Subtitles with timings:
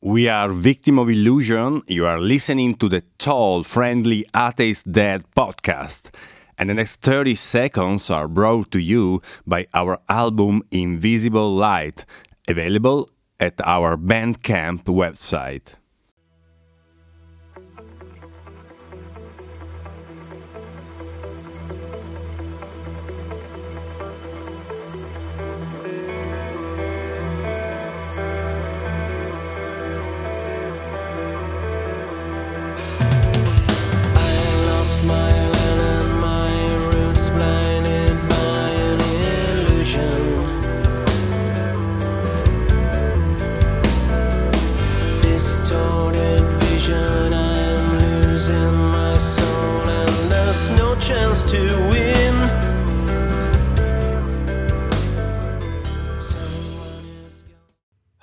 [0.00, 1.82] We are Victim of Illusion.
[1.88, 6.14] You are listening to the Tall, Friendly Atheist Dad podcast.
[6.56, 12.04] And the next 30 seconds are brought to you by our album Invisible Light,
[12.46, 15.74] available at our Bandcamp website.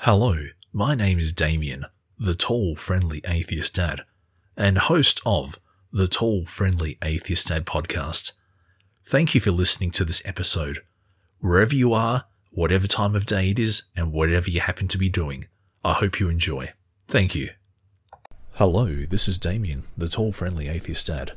[0.05, 0.37] Hello,
[0.71, 1.87] my name is Damien,
[2.19, 4.01] the tall, friendly atheist dad,
[4.55, 5.59] and host of
[5.91, 8.33] the Tall, Friendly Atheist Dad podcast.
[9.03, 10.83] Thank you for listening to this episode.
[11.39, 15.09] Wherever you are, whatever time of day it is, and whatever you happen to be
[15.09, 15.47] doing,
[15.83, 16.73] I hope you enjoy.
[17.07, 17.49] Thank you.
[18.57, 21.31] Hello, this is Damien, the tall, friendly atheist dad.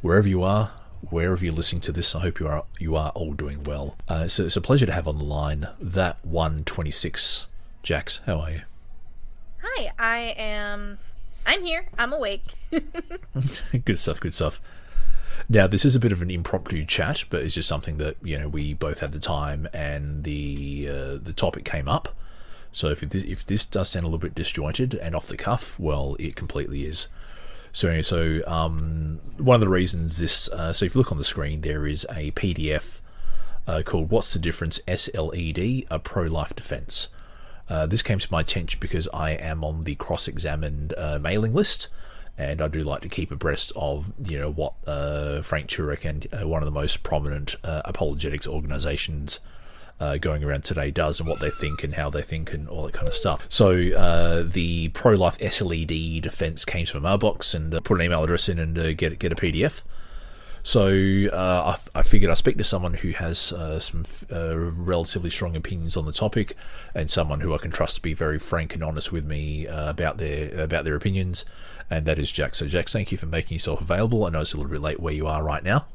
[0.00, 0.70] Wherever you are,
[1.10, 3.98] wherever you're listening to this, I hope you are you are all doing well.
[4.08, 7.44] Uh, so it's a pleasure to have on the line that 126
[7.88, 8.60] Jax, how are you?
[9.62, 10.98] Hi, I am.
[11.46, 11.86] I'm here.
[11.96, 12.44] I'm awake.
[13.86, 14.20] good stuff.
[14.20, 14.60] Good stuff.
[15.48, 18.38] Now, this is a bit of an impromptu chat, but it's just something that you
[18.38, 22.14] know we both had the time and the uh, the topic came up.
[22.72, 25.80] So if this, if this does sound a little bit disjointed and off the cuff,
[25.80, 27.08] well, it completely is.
[27.72, 31.16] So anyway, so um, one of the reasons this, uh, so if you look on
[31.16, 33.00] the screen, there is a PDF
[33.66, 37.08] uh, called "What's the Difference?" SLED, a pro-life defense.
[37.68, 41.88] Uh, this came to my attention because I am on the cross-examined uh, mailing list,
[42.36, 46.26] and I do like to keep abreast of you know what uh, Frank Turek and
[46.32, 49.40] uh, one of the most prominent uh, apologetics organisations.
[50.20, 52.92] Going around today does and what they think and how they think and all that
[52.92, 53.44] kind of stuff.
[53.48, 58.60] So the pro-life SLED defense came to my mailbox and put an email address in
[58.60, 59.82] and get get a PDF.
[60.62, 60.88] So
[61.32, 65.56] uh, I, I, figured I'd speak to someone who has uh, some uh, relatively strong
[65.56, 66.56] opinions on the topic,
[66.94, 69.90] and someone who I can trust to be very frank and honest with me uh,
[69.90, 71.44] about their about their opinions,
[71.90, 72.54] and that is Jack.
[72.54, 74.24] So Jack, thank you for making yourself available.
[74.24, 75.86] I know it's a little bit late where you are right now.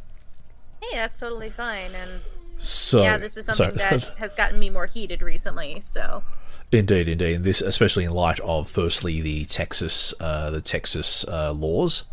[0.81, 1.91] Hey, that's totally fine.
[1.93, 2.21] And
[2.57, 5.79] so yeah, this is something so, that has gotten me more heated recently.
[5.81, 6.23] So.
[6.71, 11.51] Indeed, indeed, and this especially in light of firstly the Texas uh, the Texas uh,
[11.51, 12.05] laws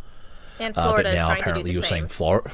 [0.60, 1.90] and Florida uh, but now apparently you're same.
[1.90, 2.50] saying Florida.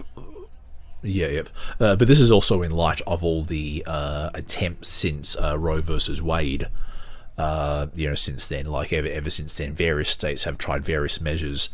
[1.02, 1.48] Yeah, yep.
[1.78, 5.80] Uh, but this is also in light of all the uh, attempts since uh, Roe
[5.80, 6.68] versus Wade.
[7.38, 11.20] Uh, you know, since then, like ever, ever since then, various states have tried various
[11.20, 11.68] measures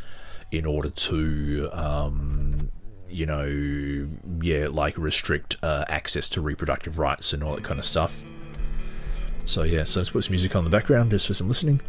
[0.51, 2.71] in order to, um,
[3.09, 4.09] you know,
[4.43, 8.23] yeah, like restrict uh, access to reproductive rights and all that kind of stuff.
[9.45, 11.81] So yeah, so let's put some music on the background just for some listening.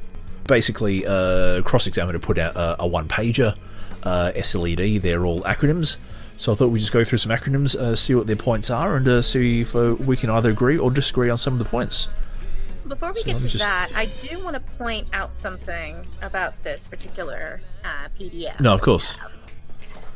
[0.48, 3.58] Basically, uh, Cross Examiner put out a, a one pager
[4.04, 5.02] uh, SLED.
[5.02, 5.98] They're all acronyms.
[6.38, 8.96] So I thought we'd just go through some acronyms, uh, see what their points are,
[8.96, 11.66] and uh, see if uh, we can either agree or disagree on some of the
[11.66, 12.08] points.
[12.88, 13.64] Before we so get to just...
[13.64, 18.60] that, I do want to point out something about this particular uh, PDF.
[18.60, 19.16] No, of course.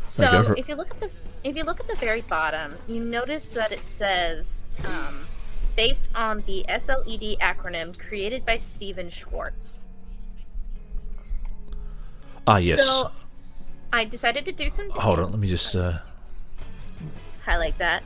[0.05, 1.09] So no, if you look at the
[1.43, 5.27] if you look at the very bottom, you notice that it says um,
[5.75, 9.79] based on the SLED acronym created by Stephen Schwarz.
[12.45, 12.85] Ah, yes.
[12.85, 13.11] So
[13.91, 14.89] I decided to do some.
[14.91, 15.99] Hold on, let me just uh...
[17.43, 18.03] highlight that.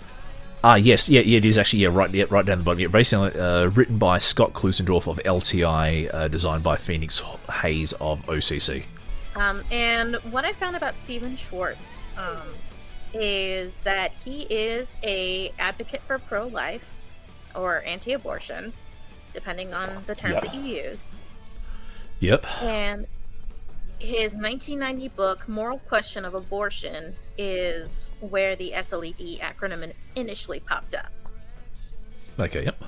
[0.63, 2.79] Ah, yes, yeah, yeah, it is actually yeah, right, yeah, right down the bottom.
[2.79, 7.19] Yeah, basically uh, written by Scott Klusendorf of LTI, uh, designed by Phoenix
[7.61, 8.83] Hayes of OCC.
[9.35, 12.47] Um, and what I found about Stephen Schwarz um,
[13.13, 16.93] is that he is a advocate for pro-life
[17.55, 18.73] or anti-abortion,
[19.33, 21.09] depending on the terms that you use.
[22.19, 22.45] Yep.
[22.61, 23.07] And
[24.01, 31.11] his 1990 book moral question of abortion is where the sled acronym initially popped up.
[32.39, 32.81] Okay yep.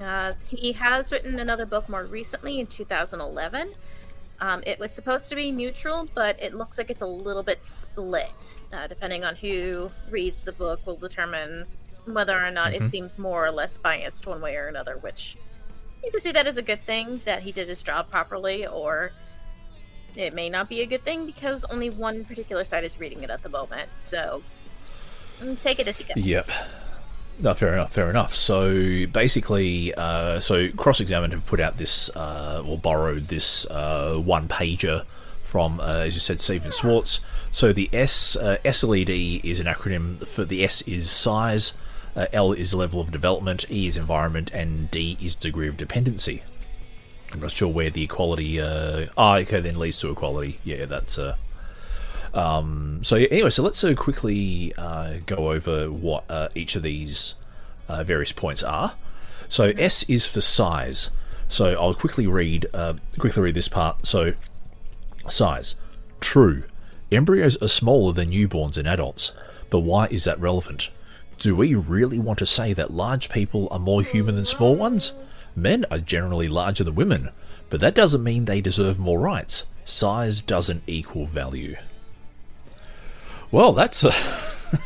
[0.00, 3.74] Uh, he has written another book more recently in 2011
[4.40, 7.62] um, it was supposed to be neutral but it looks like it's a little bit
[7.62, 11.66] split uh, depending on who reads the book will determine
[12.06, 12.84] whether or not mm-hmm.
[12.84, 15.36] it seems more or less biased one way or another which
[16.02, 19.12] you can see that as a good thing that he did his job properly or
[20.16, 23.30] it may not be a good thing because only one particular side is reading it
[23.30, 23.88] at the moment.
[24.00, 24.42] So
[25.40, 26.14] mm, take it as you go.
[26.16, 26.50] Yep.
[27.40, 27.92] No, fair enough.
[27.92, 28.34] Fair enough.
[28.34, 34.16] So basically, uh, so Cross Examined have put out this uh, or borrowed this uh,
[34.16, 35.06] one pager
[35.40, 37.20] from, uh, as you said, Stephen Schwarz.
[37.50, 41.72] So the S uh, SLED is an acronym for the S is size,
[42.14, 46.42] uh, L is level of development, E is environment, and D is degree of dependency.
[47.32, 48.60] I'm not sure where the equality.
[48.60, 50.58] Uh, ah, okay, then leads to equality.
[50.64, 51.18] Yeah, that's.
[51.18, 51.36] Uh,
[52.34, 57.34] um, so anyway, so let's uh, quickly uh, go over what uh, each of these
[57.88, 58.94] uh, various points are.
[59.48, 61.10] So S is for size.
[61.48, 64.06] So I'll quickly read uh, quickly read this part.
[64.06, 64.32] So
[65.28, 65.74] size,
[66.20, 66.64] true.
[67.10, 69.32] Embryos are smaller than newborns and adults,
[69.68, 70.90] but why is that relevant?
[71.38, 75.12] Do we really want to say that large people are more human than small ones?
[75.60, 77.30] Men are generally larger than women,
[77.68, 79.66] but that doesn't mean they deserve more rights.
[79.84, 81.76] Size doesn't equal value.
[83.50, 84.12] Well, that's a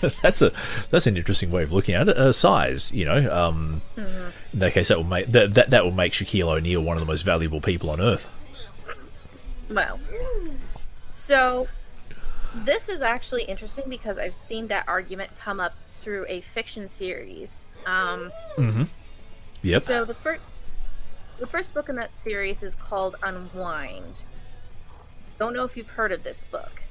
[0.23, 0.53] that's a
[0.91, 2.17] that's an interesting way of looking at it.
[2.17, 4.31] Uh, size, you know, um, mm-hmm.
[4.53, 7.01] in that case, that will make that, that that will make Shaquille O'Neal one of
[7.01, 8.31] the most valuable people on earth.
[9.71, 9.99] Well,
[11.09, 11.69] so
[12.55, 17.65] this is actually interesting because I've seen that argument come up through a fiction series.
[17.87, 18.85] Um, mm-hmm.
[19.63, 19.83] Yep.
[19.83, 20.43] So the first
[21.39, 24.25] the first book in that series is called Unwind.
[25.39, 26.85] Don't know if you've heard of this book.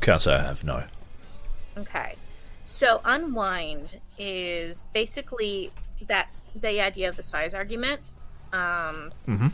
[0.00, 0.84] Can't say I have, no.
[1.76, 2.16] Okay.
[2.64, 5.70] So Unwind is basically
[6.06, 8.00] that's the idea of the size argument.
[8.52, 9.48] Um, mm-hmm.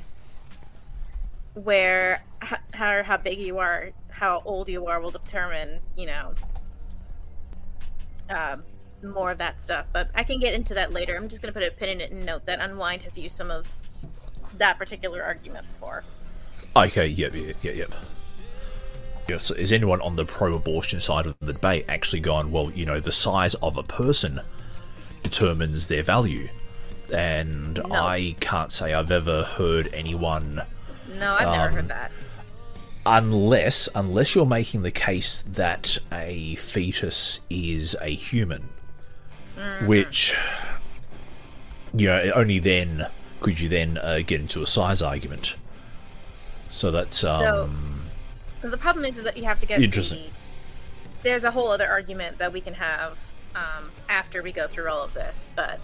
[1.54, 6.34] Where how, how big you are, how old you are will determine, you know,
[8.28, 8.62] um,
[9.02, 9.88] more of that stuff.
[9.92, 11.16] But I can get into that later.
[11.16, 13.36] I'm just going to put a pin in it and note that Unwind has used
[13.36, 13.70] some of
[14.60, 16.04] that particular argument before.
[16.76, 17.92] Okay, yep, yep, yep,
[19.28, 19.42] yep.
[19.42, 23.00] So is anyone on the pro-abortion side of the debate actually going, well, you know,
[23.00, 24.40] the size of a person
[25.22, 26.48] determines their value?
[27.12, 27.94] And no.
[27.94, 30.62] I can't say I've ever heard anyone.
[31.18, 32.12] No, I've um, never heard um, that.
[33.06, 38.68] Unless, unless you're making the case that a fetus is a human,
[39.56, 39.86] mm-hmm.
[39.86, 40.36] which,
[41.94, 43.06] you know, only then
[43.40, 45.54] could you then uh, get into a size argument.
[46.69, 48.06] So that's um,
[48.62, 50.19] so the problem is, is that you have to get interesting.
[50.19, 50.31] The,
[51.22, 53.19] there's a whole other argument that we can have
[53.54, 55.81] um, after we go through all of this, but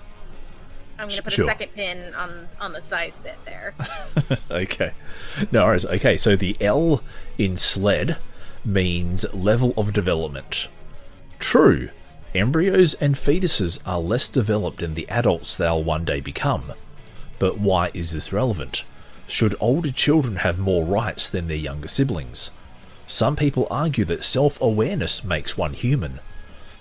[0.98, 1.44] I'm going to put sure.
[1.44, 3.74] a second pin on on the size bit there.
[4.50, 4.92] okay,
[5.50, 5.84] no worries.
[5.86, 7.02] Okay, so the L
[7.36, 8.18] in sled
[8.64, 10.68] means level of development.
[11.38, 11.90] True,
[12.34, 16.72] embryos and fetuses are less developed than the adults they'll one day become.
[17.38, 18.84] But why is this relevant?
[19.28, 22.50] Should older children have more rights than their younger siblings?
[23.06, 26.20] Some people argue that self awareness makes one human.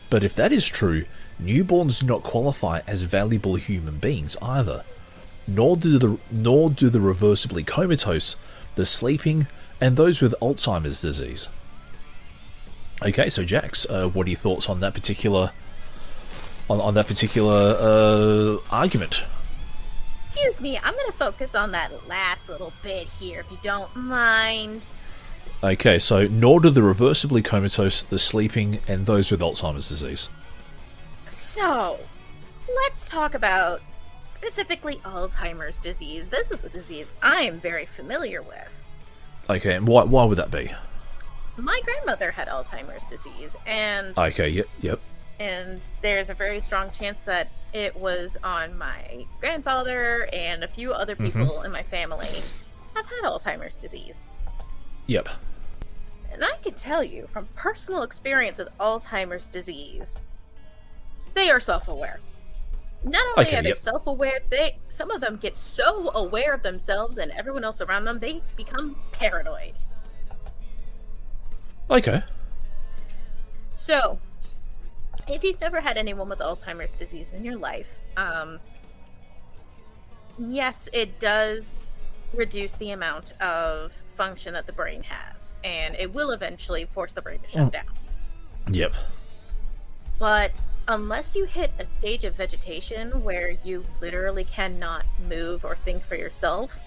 [0.09, 1.05] But if that is true,
[1.41, 4.83] newborns do not qualify as valuable human beings either.
[5.47, 8.35] Nor do the, nor do the reversibly comatose,
[8.75, 9.47] the sleeping,
[9.81, 11.49] and those with Alzheimer's disease.
[13.03, 15.51] Okay, so Jax, uh, what are your thoughts on that particular
[16.69, 19.23] on, on that particular uh, argument?
[20.35, 23.95] Excuse me, I'm going to focus on that last little bit here, if you don't
[23.95, 24.89] mind.
[25.63, 30.27] Okay, so nor do the reversibly comatose, the sleeping, and those with Alzheimer's disease.
[31.29, 32.01] So,
[32.83, 33.79] let's talk about
[34.29, 36.27] specifically Alzheimer's disease.
[36.27, 38.83] This is a disease I am very familiar with.
[39.49, 40.69] Okay, and why, why would that be?
[41.55, 44.17] My grandmother had Alzheimer's disease, and.
[44.17, 44.99] Okay, yep, yep
[45.39, 50.93] and there's a very strong chance that it was on my grandfather and a few
[50.93, 51.25] other mm-hmm.
[51.25, 51.65] people mm-hmm.
[51.65, 52.29] in my family
[52.95, 54.25] have had Alzheimer's disease.
[55.07, 55.29] Yep.
[56.31, 60.19] And I can tell you from personal experience with Alzheimer's disease,
[61.33, 62.19] they are self-aware.
[63.03, 63.77] Not only okay, are they yep.
[63.77, 68.19] self-aware, they some of them get so aware of themselves and everyone else around them,
[68.19, 69.73] they become paranoid.
[71.89, 72.23] Okay.
[73.73, 74.19] So,
[75.27, 78.59] if you've never had anyone with Alzheimer's disease in your life, um,
[80.37, 81.79] yes, it does
[82.33, 87.21] reduce the amount of function that the brain has, and it will eventually force the
[87.21, 87.71] brain to shut mm.
[87.71, 87.85] down.
[88.69, 88.93] Yep.
[90.19, 96.03] But unless you hit a stage of vegetation where you literally cannot move or think
[96.03, 96.79] for yourself,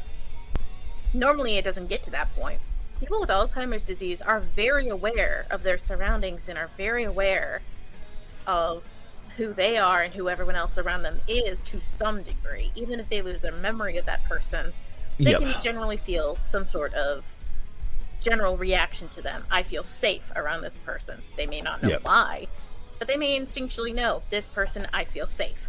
[1.12, 2.60] normally it doesn't get to that point.
[3.00, 7.62] People with Alzheimer's disease are very aware of their surroundings and are very aware
[8.48, 8.82] of
[9.36, 12.72] who they are and who everyone else around them is to some degree.
[12.74, 14.72] Even if they lose their memory of that person,
[15.18, 15.40] they yep.
[15.40, 17.24] can generally feel some sort of
[18.20, 19.44] general reaction to them.
[19.50, 21.22] I feel safe around this person.
[21.36, 22.04] They may not know yep.
[22.04, 22.48] why,
[22.98, 25.68] but they may instinctually know this person I feel safe.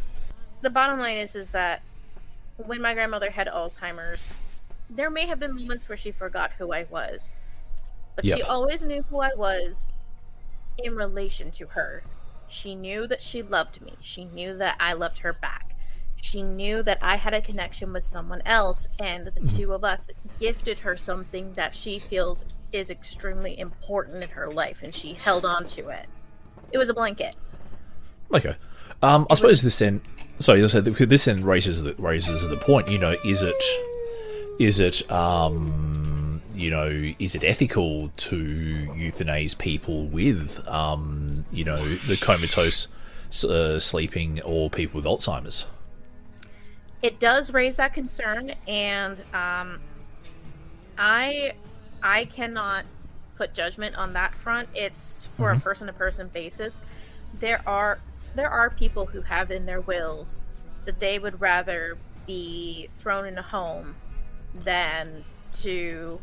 [0.62, 1.84] The bottom line is is that
[2.58, 4.34] when my grandmother had Alzheimer's,
[4.90, 7.32] there may have been moments where she forgot who I was.
[8.16, 8.38] But yep.
[8.38, 9.90] she always knew who I was
[10.84, 12.04] in relation to her.
[12.50, 13.94] She knew that she loved me.
[14.02, 15.76] She knew that I loved her back.
[16.22, 19.58] She knew that I had a connection with someone else, and the mm-hmm.
[19.58, 20.08] two of us
[20.40, 25.46] gifted her something that she feels is extremely important in her life, and she held
[25.46, 26.08] on to it.
[26.72, 27.36] It was a blanket.
[28.34, 28.56] Okay.
[29.02, 30.02] Um, I suppose this then.
[30.40, 32.90] Sorry, this then raises the raises the point.
[32.90, 33.62] You know, is it
[34.60, 35.99] is it um,
[36.60, 42.88] you know is it ethical to euthanize people with um, you know the comatose
[43.44, 45.66] uh, sleeping or people with Alzheimer's?
[47.02, 49.80] It does raise that concern, and um,
[50.98, 51.54] I
[52.04, 52.84] I cannot
[53.36, 54.68] put judgment on that front.
[54.76, 55.60] It's for mm-hmm.
[55.60, 56.82] a person to person basis.
[57.40, 58.00] There are
[58.36, 60.42] there are people who have in their wills
[60.86, 61.98] that they would rather
[62.28, 63.96] be thrown in a home
[64.54, 66.20] than to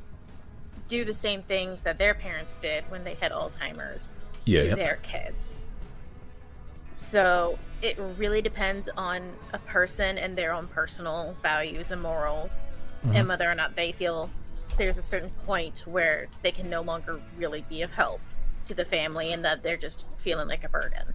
[0.88, 4.12] do the same things that their parents did when they had Alzheimer's
[4.44, 4.76] yeah, to yep.
[4.76, 5.54] their kids.
[6.92, 12.64] So it really depends on a person and their own personal values and morals,
[13.04, 13.16] mm-hmm.
[13.16, 14.30] and whether or not they feel
[14.78, 18.20] there's a certain point where they can no longer really be of help
[18.64, 21.14] to the family and that they're just feeling like a burden.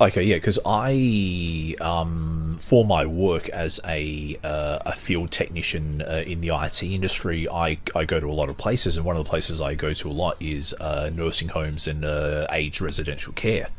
[0.00, 6.22] Okay, yeah, because I, um, for my work as a uh, a field technician uh,
[6.24, 9.24] in the IT industry, I, I go to a lot of places, and one of
[9.24, 13.32] the places I go to a lot is uh, nursing homes and uh, aged residential
[13.32, 13.70] care.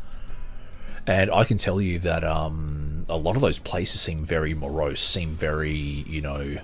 [1.07, 4.99] And I can tell you that um, a lot of those places seem very morose,
[4.99, 6.57] seem very, you know,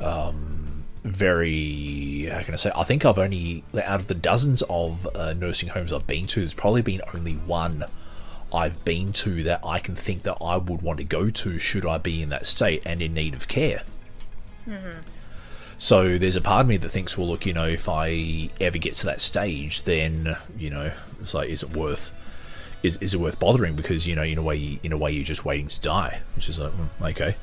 [0.00, 5.08] um, very, how can I say, I think I've only, out of the dozens of
[5.16, 7.84] uh, nursing homes I've been to, there's probably been only one
[8.52, 11.84] I've been to that I can think that I would want to go to should
[11.84, 13.82] I be in that state and in need of care.
[14.66, 15.00] Mm-hmm.
[15.78, 18.78] So there's a part of me that thinks, well, look, you know, if I ever
[18.78, 20.90] get to that stage, then you know,
[21.20, 22.10] it's like, is it worth?
[22.82, 23.76] Is, is it worth bothering?
[23.76, 26.48] Because you know, in a way, in a way, you're just waiting to die, which
[26.48, 27.36] is like, mm, okay.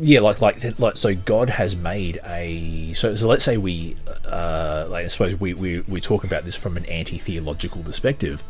[0.00, 1.14] Yeah, like like like so.
[1.14, 3.14] God has made a so.
[3.14, 3.96] So let's say we,
[4.26, 8.44] uh, like I suppose we we we talk about this from an anti theological perspective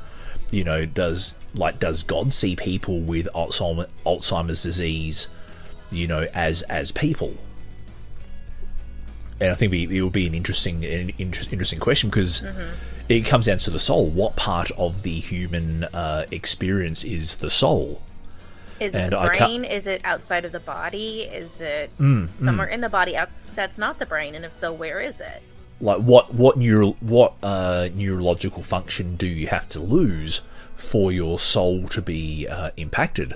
[0.51, 5.29] you know, does like does God see people with Alzheimer's disease,
[5.91, 7.35] you know, as as people?
[9.41, 12.75] And I think it will be an interesting an interesting question because mm-hmm.
[13.09, 14.09] it comes down to the soul.
[14.09, 18.03] What part of the human uh, experience is the soul?
[18.81, 19.65] Is it and the brain?
[19.65, 21.23] Is it outside of the body?
[21.23, 22.75] Is it mm, somewhere mm.
[22.75, 24.35] in the body out- that's not the brain?
[24.35, 25.43] And if so, where is it?
[25.81, 30.41] Like what what neural what uh, neurological function do you have to lose
[30.75, 33.35] for your soul to be uh, impacted?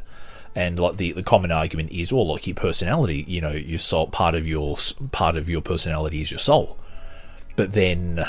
[0.54, 4.06] And like the, the common argument is, well, like your personality, you know, your soul
[4.08, 4.76] part of your
[5.10, 6.76] part of your personality is your soul,
[7.56, 8.24] but then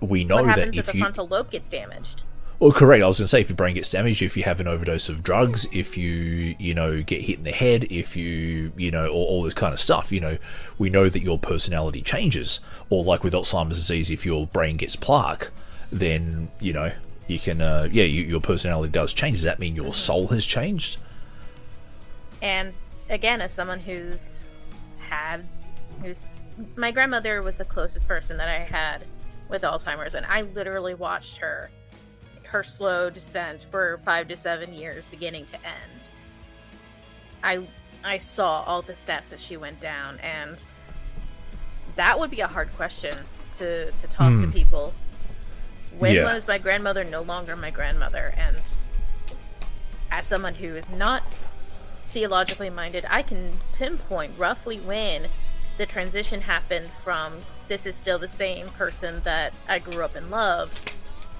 [0.00, 2.24] we know what happens that if, if the you, frontal lobe gets damaged.
[2.62, 3.02] Well, correct.
[3.02, 5.08] I was going to say if your brain gets damaged, if you have an overdose
[5.08, 9.08] of drugs, if you you know get hit in the head, if you you know
[9.08, 10.38] all, all this kind of stuff, you know,
[10.78, 12.60] we know that your personality changes.
[12.88, 15.50] Or like with Alzheimer's disease, if your brain gets plaque,
[15.90, 16.92] then you know
[17.26, 19.38] you can uh, yeah you, your personality does change.
[19.38, 20.98] Does that mean your soul has changed?
[22.42, 22.74] And
[23.10, 24.44] again, as someone who's
[25.00, 25.44] had
[26.00, 26.28] who's
[26.76, 29.04] my grandmother was the closest person that I had
[29.48, 31.68] with Alzheimer's, and I literally watched her
[32.52, 36.08] her slow descent for five to seven years, beginning to end.
[37.42, 37.66] I
[38.04, 40.62] I saw all the steps that she went down, and
[41.96, 43.16] that would be a hard question
[43.52, 44.40] to to toss mm.
[44.42, 44.52] to hmm.
[44.52, 44.94] people.
[45.98, 46.32] When yeah.
[46.32, 48.34] was my grandmother no longer my grandmother?
[48.36, 48.60] And
[50.10, 51.22] as someone who is not
[52.12, 55.28] theologically minded, I can pinpoint roughly when
[55.78, 60.30] the transition happened from this is still the same person that I grew up and
[60.30, 60.92] loved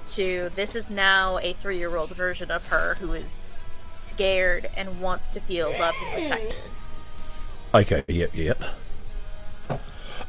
[0.07, 3.35] to this is now a three year old version of her who is
[3.83, 6.55] scared and wants to feel loved and protected.
[7.75, 8.63] Okay, yep, yep.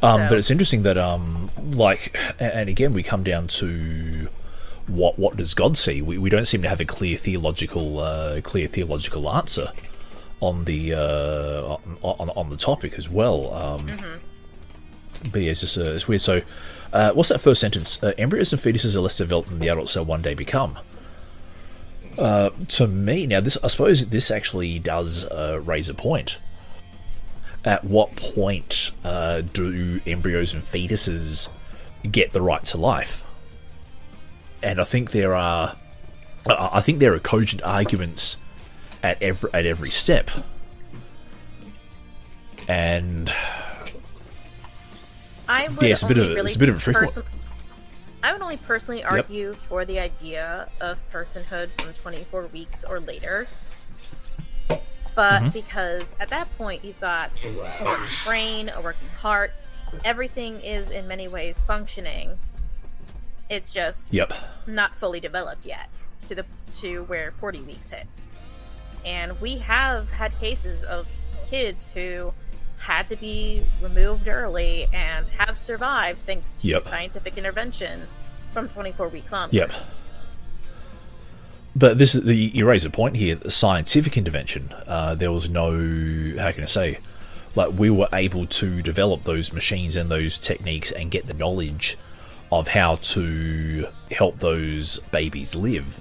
[0.01, 0.29] Um, so.
[0.29, 4.29] But it's interesting that, um, like, and again, we come down to
[4.87, 6.01] what what does God see?
[6.01, 9.71] We, we don't seem to have a clear theological uh, clear theological answer
[10.41, 13.53] on the uh, on, on the topic as well.
[13.53, 15.29] Um, mm-hmm.
[15.31, 16.21] But yeah, it's just uh, it's weird.
[16.21, 16.41] So
[16.93, 18.01] uh, what's that first sentence?
[18.01, 20.77] Uh, embryos and fetuses are less developed than the adults they'll one day become.
[22.17, 26.37] Uh, to me, now this I suppose this actually does uh, raise a point.
[27.65, 31.49] At what point uh, do embryos and fetuses
[32.09, 33.23] get the right to life?
[34.61, 35.75] And I think there are
[36.45, 38.37] I think there are cogent arguments
[39.01, 40.29] at every at every step,
[42.67, 43.33] and
[45.47, 46.79] I would Yeah, it's a bit only of a- really it's a bit of a
[46.79, 47.25] tricky one.
[48.23, 53.47] I would only personally argue for the idea of personhood from 24 weeks or later.
[55.15, 55.49] But Mm-hmm.
[55.49, 59.51] because at that point you've got a working brain, a working heart,
[60.03, 62.39] everything is in many ways functioning.
[63.49, 64.33] It's just yep,
[64.65, 65.89] not fully developed yet
[66.25, 66.45] to the
[66.75, 68.31] to where 40 weeks hits.
[69.05, 71.05] And we have had cases of
[71.45, 72.33] kids who
[72.83, 76.83] had to be removed early and have survived thanks to Yep.
[76.83, 78.07] scientific intervention
[78.51, 79.49] from 24 weeks on.
[79.51, 79.71] Yep.
[81.75, 83.35] But this is the you raise a point here.
[83.35, 84.73] The scientific intervention.
[84.85, 85.71] Uh, there was no
[86.37, 86.99] how can I say,
[87.55, 91.97] like we were able to develop those machines and those techniques and get the knowledge
[92.51, 95.99] of how to help those babies live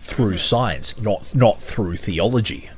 [0.00, 2.70] through science, not not through theology.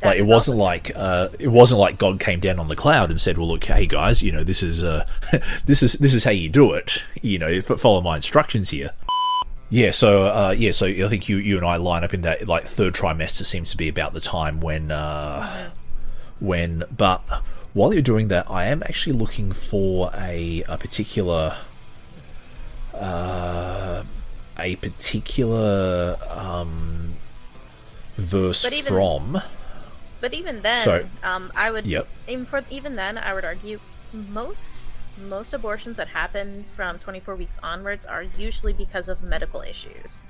[0.00, 3.10] That like it wasn't like uh, it wasn't like God came down on the cloud
[3.10, 5.06] and said, "Well, look, hey guys, you know this is uh,
[5.66, 7.02] this is this is how you do it.
[7.20, 8.92] You know, follow my instructions here."
[9.70, 12.48] Yeah, so uh, yeah, so I think you you and I line up in that
[12.48, 15.70] like third trimester seems to be about the time when uh,
[16.40, 16.84] when.
[16.96, 17.20] But
[17.74, 21.56] while you're doing that, I am actually looking for a a particular
[22.94, 24.04] uh,
[24.58, 27.14] a particular um,
[28.16, 29.42] verse from.
[30.20, 32.08] But even then, um, I would Yep.
[32.26, 33.78] even for even then I would argue
[34.12, 34.84] most
[35.16, 40.22] most abortions that happen from 24 weeks onwards are usually because of medical issues.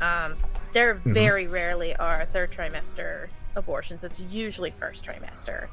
[0.00, 0.36] Um,
[0.72, 1.12] there Mm-hmm.
[1.14, 4.02] very rarely are third trimester abortions.
[4.04, 5.68] It's usually first trimester.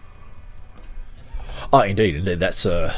[1.74, 2.40] Oh, indeed, indeed.
[2.40, 2.94] That's uh,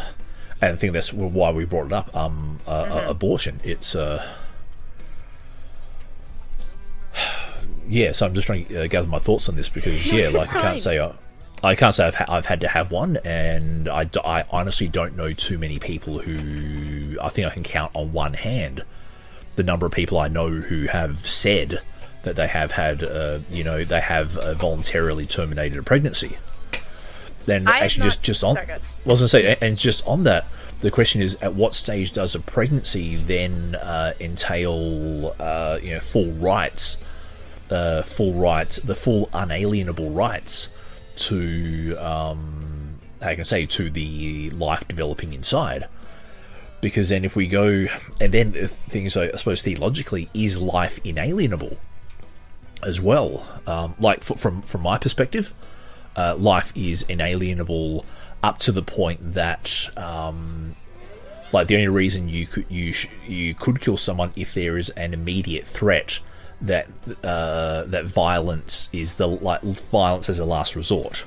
[0.62, 2.16] and I think that's why we brought it up.
[2.16, 3.10] Um, uh, uh, Mm-hmm.
[3.10, 3.60] abortion.
[3.64, 4.26] It's uh,
[7.88, 8.12] yeah.
[8.12, 10.62] So I'm just trying to uh, gather my thoughts on this because yeah, like I
[10.62, 11.14] can't say I,
[11.64, 14.88] I can't say I've ha- I've had to have one, and I, d- I honestly
[14.88, 18.84] don't know too many people who I think I can count on one hand
[19.56, 21.80] the number of people I know who have said
[22.24, 26.38] that they have had, uh, you know, they have uh, voluntarily terminated a pregnancy.
[27.46, 28.82] Then I actually, just just on, sorry, go ahead.
[29.06, 30.48] I was gonna say, and just on that,
[30.80, 36.00] the question is, at what stage does a pregnancy then uh, entail, uh, you know,
[36.00, 36.98] full rights,
[37.70, 40.70] uh, full rights, the full unalienable rights
[41.16, 45.88] to, um, how can I say, to the life developing inside?
[46.82, 47.88] Because then, if we go,
[48.20, 48.52] and then
[48.90, 51.78] things, I suppose theologically, is life inalienable
[52.84, 53.46] as well?
[53.66, 55.54] Um, like from from my perspective,
[56.18, 58.06] uh, life is inalienable
[58.42, 60.76] up to the point that um,
[61.54, 64.90] like the only reason you could you sh- you could kill someone if there is
[64.92, 66.20] an immediate threat
[66.64, 66.88] that
[67.24, 71.26] uh, that violence is the like violence as a last resort.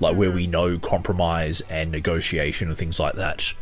[0.00, 3.52] Like where we know compromise and negotiation and things like that.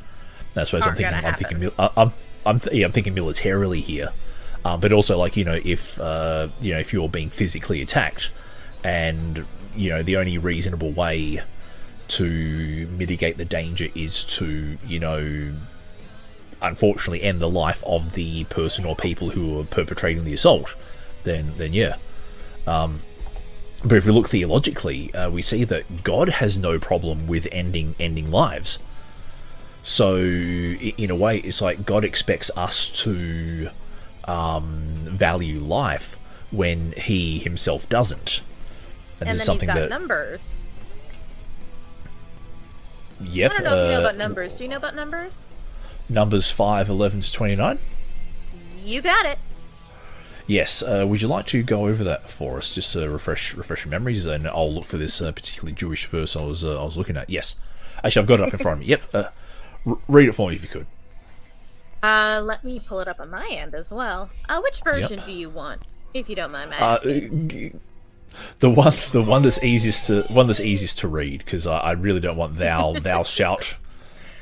[0.57, 1.73] I suppose I'm thinking I'm thinking happen.
[1.79, 2.13] I- I'm
[2.47, 4.13] I'm yeah, I'm thinking militarily here.
[4.65, 8.31] Um, but also like you know if uh, you know if you're being physically attacked
[8.85, 11.43] and you know the only reasonable way
[12.09, 15.53] to mitigate the danger is to you know
[16.63, 20.75] unfortunately end the life of the person or people who are perpetrating the assault
[21.25, 21.97] then then yeah
[22.67, 23.03] um,
[23.85, 27.95] but if we look theologically uh, we see that God has no problem with ending
[27.99, 28.79] ending lives
[29.83, 33.71] so in a way it's like God expects us to
[34.25, 34.73] um,
[35.07, 36.17] value life
[36.51, 38.43] when he himself doesn't
[39.21, 40.57] and, And this is something got that numbers.
[43.21, 44.57] yep I don't know if you know uh, about numbers.
[44.57, 45.47] Do you know about numbers?
[46.09, 47.79] numbers 5 11 to 29
[48.85, 49.39] You got it.
[50.51, 50.83] Yes.
[50.83, 53.91] Uh, would you like to go over that for us, just to refresh refresh your
[53.91, 54.27] memories?
[54.27, 57.17] And I'll look for this uh, particularly Jewish verse I was uh, I was looking
[57.17, 57.31] at.
[57.31, 57.55] Yes.
[58.03, 58.87] Actually, I've got it up in front of me.
[58.87, 59.03] Yep.
[59.15, 59.25] Uh,
[59.87, 60.87] r- read it for me if you could.
[62.03, 64.29] Uh, let me pull it up on my end as well.
[64.49, 65.83] Uh, which version do you want,
[66.15, 66.99] if you don't mind my Uh,
[67.47, 67.73] g-
[68.59, 71.93] the one the one that's easiest to one that's easiest to read because I, I
[71.93, 73.77] really don't want thou thou shalt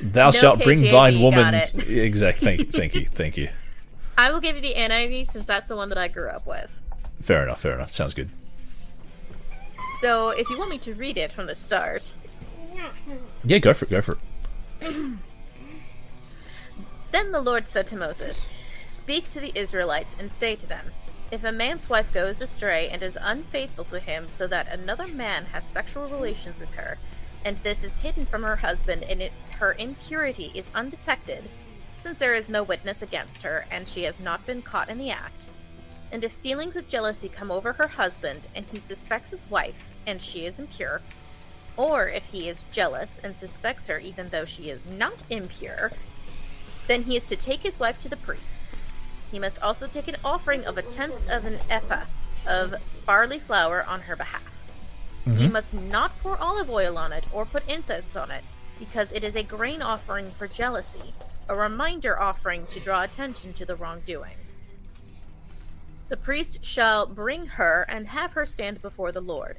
[0.00, 1.54] thou shalt bring thine woman
[1.86, 3.48] exactly thank you thank you thank you
[4.18, 6.82] I will give you the NIV since that's the one that I grew up with.
[7.22, 7.90] fair enough fair enough.
[7.92, 8.28] Sounds good.
[10.00, 12.12] So, if you want me to read it from the start,
[13.44, 14.18] yeah go for it go for
[14.82, 15.16] it.
[17.10, 20.92] Then the Lord said to Moses, Speak to the Israelites and say to them,
[21.30, 25.46] If a man's wife goes astray and is unfaithful to him, so that another man
[25.46, 26.98] has sexual relations with her,
[27.44, 31.44] and this is hidden from her husband, and it, her impurity is undetected,
[31.98, 35.10] since there is no witness against her, and she has not been caught in the
[35.10, 35.46] act,
[36.10, 40.20] And if feelings of jealousy come over her husband and he suspects his wife and
[40.20, 41.02] she is impure,
[41.76, 45.92] or if he is jealous and suspects her even though she is not impure,
[46.86, 48.68] then he is to take his wife to the priest.
[49.30, 52.06] He must also take an offering of a tenth of an ephah
[52.46, 54.42] of barley flour on her behalf.
[55.24, 55.52] He mm-hmm.
[55.52, 58.42] must not pour olive oil on it or put incense on it,
[58.78, 61.12] because it is a grain offering for jealousy,
[61.48, 64.36] a reminder offering to draw attention to the wrongdoing.
[66.08, 69.58] The priest shall bring her and have her stand before the Lord.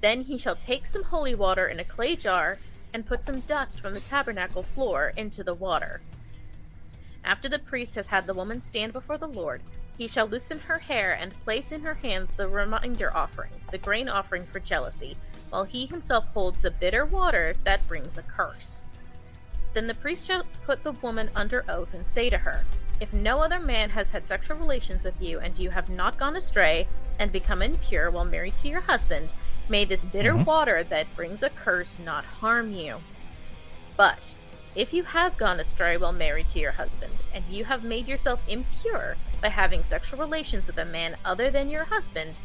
[0.00, 2.58] Then he shall take some holy water in a clay jar
[2.92, 6.00] and put some dust from the tabernacle floor into the water.
[7.24, 9.62] After the priest has had the woman stand before the Lord,
[9.96, 14.08] he shall loosen her hair and place in her hands the reminder offering, the grain
[14.08, 15.16] offering for jealousy,
[15.50, 18.84] while he himself holds the bitter water that brings a curse.
[19.74, 22.64] Then the priest shall put the woman under oath and say to her,
[23.00, 26.36] If no other man has had sexual relations with you, and you have not gone
[26.36, 26.86] astray
[27.18, 29.34] and become impure while married to your husband,
[29.68, 30.44] may this bitter mm-hmm.
[30.44, 32.98] water that brings a curse not harm you.
[33.96, 34.34] But
[34.76, 38.48] if you have gone astray while married to your husband, and you have made yourself
[38.48, 42.38] impure by having sexual relations with a man other than your husband,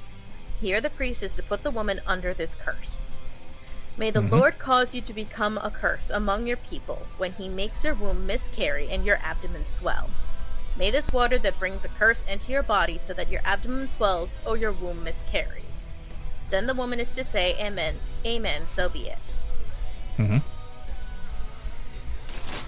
[0.60, 3.02] here the priest is to put the woman under this curse.
[4.00, 7.84] May the Lord cause you to become a curse among your people when he makes
[7.84, 10.10] your womb miscarry and your abdomen swell.
[10.78, 14.40] May this water that brings a curse enter your body so that your abdomen swells
[14.46, 15.88] or your womb miscarries.
[16.50, 19.36] Then the woman is to say, Amen, Amen, so be it.
[20.18, 20.38] Mm-hmm.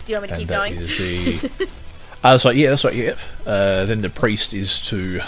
[0.06, 0.74] Do you want me to and keep that going?
[0.74, 1.50] is the.
[2.26, 2.56] uh, that's right.
[2.58, 2.94] Yeah, that's right.
[2.94, 3.20] Yep.
[3.46, 5.22] Uh, then the priest is to.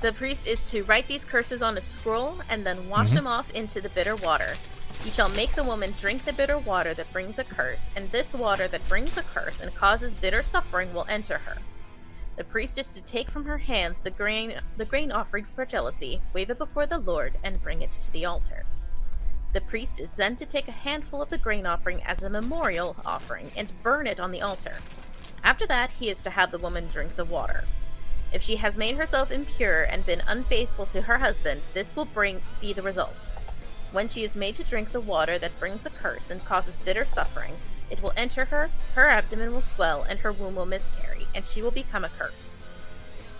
[0.00, 3.16] The priest is to write these curses on a scroll and then wash mm-hmm.
[3.16, 4.54] them off into the bitter water.
[5.04, 8.34] He shall make the woman drink the bitter water that brings a curse, and this
[8.34, 11.58] water that brings a curse and causes bitter suffering will enter her.
[12.36, 16.22] The priest is to take from her hands the grain the grain offering for jealousy,
[16.32, 18.64] wave it before the Lord, and bring it to the altar.
[19.52, 22.96] The priest is then to take a handful of the grain offering as a memorial
[23.04, 24.76] offering and burn it on the altar.
[25.44, 27.64] After that, he is to have the woman drink the water.
[28.32, 32.42] If she has made herself impure and been unfaithful to her husband, this will bring
[32.60, 33.28] be the result.
[33.92, 37.04] When she is made to drink the water that brings a curse and causes bitter
[37.04, 37.54] suffering,
[37.90, 41.60] it will enter her, her abdomen will swell, and her womb will miscarry, and she
[41.60, 42.56] will become a curse.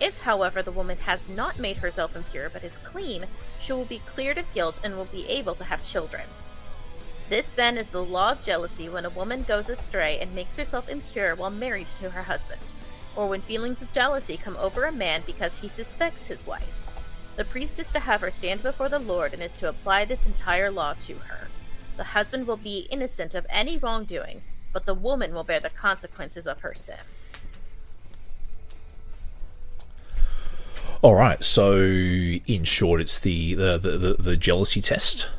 [0.01, 3.27] If, however, the woman has not made herself impure but is clean,
[3.59, 6.23] she will be cleared of guilt and will be able to have children.
[7.29, 10.89] This then is the law of jealousy when a woman goes astray and makes herself
[10.89, 12.59] impure while married to her husband,
[13.15, 16.87] or when feelings of jealousy come over a man because he suspects his wife.
[17.35, 20.25] The priest is to have her stand before the Lord and is to apply this
[20.25, 21.47] entire law to her.
[21.97, 24.41] The husband will be innocent of any wrongdoing,
[24.73, 26.97] but the woman will bear the consequences of her sin.
[31.01, 31.43] All right.
[31.43, 35.33] So, in short, it's the the the, the, the jealousy test.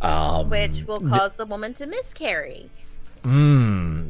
[0.00, 2.70] Um, which will cause the woman to miscarry.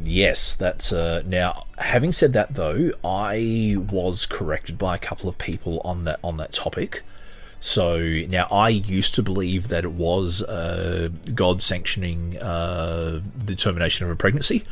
[0.04, 1.64] Yes, that's uh, now.
[1.78, 6.36] Having said that, though, I was corrected by a couple of people on that on
[6.36, 7.02] that topic.
[7.58, 14.04] So now I used to believe that it was uh, God sanctioning uh, the termination
[14.04, 14.64] of a pregnancy,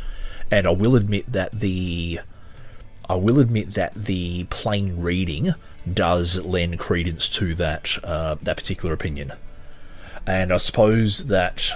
[0.51, 2.21] and I will admit that the
[3.09, 5.55] I will admit that the plain reading
[5.91, 9.33] does lend credence to that uh, that particular opinion,
[10.27, 11.73] and I suppose that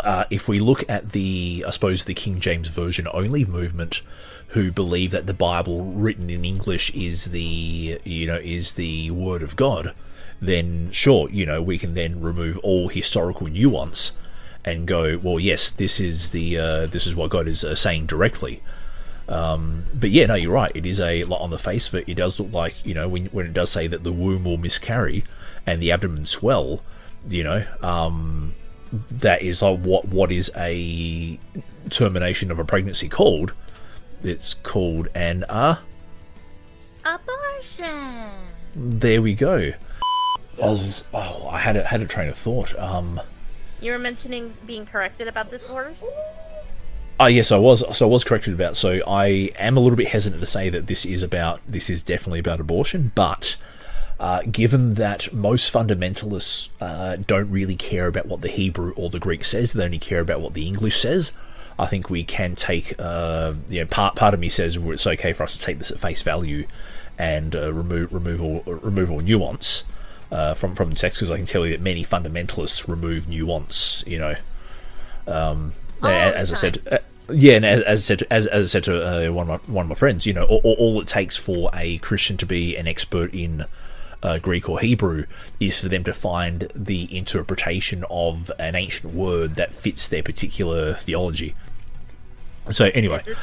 [0.00, 4.02] uh, if we look at the, I suppose, the King James Version only movement,
[4.48, 9.42] who believe that the Bible written in English is the, you know, is the Word
[9.42, 9.94] of God,
[10.40, 14.12] then sure, you know, we can then remove all historical nuance
[14.64, 18.06] and go, well, yes, this is the, uh, this is what God is uh, saying
[18.06, 18.62] directly.
[19.28, 20.70] Um, but yeah, no, you're right.
[20.74, 22.08] It is a lot on the face of it.
[22.08, 24.56] It does look like you know when when it does say that the womb will
[24.56, 25.24] miscarry
[25.66, 26.82] and the abdomen swell.
[27.28, 28.54] You know, um,
[28.92, 31.38] that is like what what is a
[31.90, 33.52] termination of a pregnancy called?
[34.22, 35.78] It's called an uh
[37.04, 38.30] Abortion!
[38.74, 39.72] there we go.
[40.62, 42.76] I was oh I had a had a train of thought.
[42.78, 43.20] Um
[43.80, 46.04] You were mentioning being corrected about this horse?
[47.18, 47.82] Oh yes, I was.
[47.96, 48.76] So I was corrected about.
[48.76, 51.60] So I am a little bit hesitant to say that this is about.
[51.66, 53.56] This is definitely about abortion, but
[54.18, 59.18] uh, given that most fundamentalists uh, don't really care about what the Hebrew or the
[59.18, 61.32] Greek says, they only care about what the English says.
[61.78, 62.94] I think we can take.
[62.98, 65.90] Uh, you know, part part of me says it's okay for us to take this
[65.90, 66.66] at face value
[67.18, 69.84] and uh, remove remove all remove all nuance
[70.32, 74.02] uh, from from the text because I can tell you that many fundamentalists remove nuance.
[74.06, 74.34] You know.
[75.26, 77.02] Um, the as I said.
[77.28, 79.74] Yeah, and as, as I said, as, as I said to uh, one of my
[79.74, 82.76] one of my friends, you know, all, all it takes for a Christian to be
[82.76, 83.66] an expert in
[84.22, 85.24] uh, Greek or Hebrew
[85.60, 90.94] is for them to find the interpretation of an ancient word that fits their particular
[90.94, 91.54] theology.
[92.70, 93.34] So anyway, true.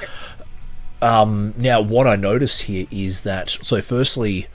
[1.58, 4.48] now what I notice here is that so firstly,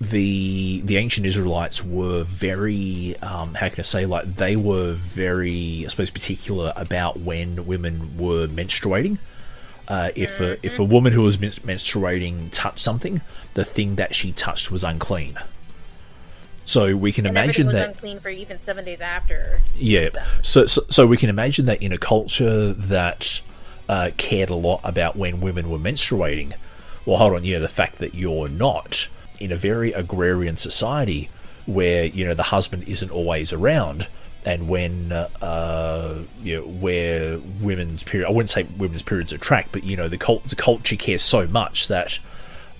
[0.00, 5.84] the the ancient Israelites were very um, how can I say like they were very
[5.84, 9.18] I suppose particular about when women were menstruating.
[9.88, 13.20] Uh, if a if a woman who was menstruating touched something,
[13.54, 15.38] the thing that she touched was unclean.
[16.64, 19.62] So we can And imagine was that unclean for even seven days after.
[19.76, 20.08] yeah.
[20.42, 23.40] So, so so we can imagine that in a culture that
[23.88, 26.54] uh, cared a lot about when women were menstruating.
[27.04, 27.44] Well, hold on.
[27.44, 29.06] Yeah, the fact that you're not
[29.38, 31.28] in a very agrarian society
[31.66, 34.08] where you know the husband isn't always around,
[34.46, 39.72] and when uh, you know where women's period I wouldn't say women's periods are tracked,
[39.72, 42.18] but you know the cult the culture cares so much that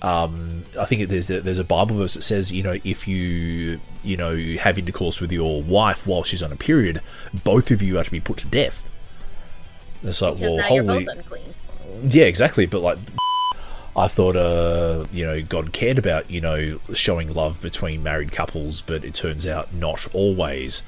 [0.01, 3.79] um, I think there's a, there's a Bible verse that says, you know, if you
[4.03, 7.01] you know have intercourse with your wife while she's on a period,
[7.43, 8.89] both of you are to be put to death.
[10.03, 11.07] It's like, Because well, holy,
[12.03, 12.67] yeah, exactly.
[12.67, 12.99] But like,
[13.95, 18.81] I thought, uh, you know, God cared about you know showing love between married couples,
[18.81, 20.83] but it turns out not always.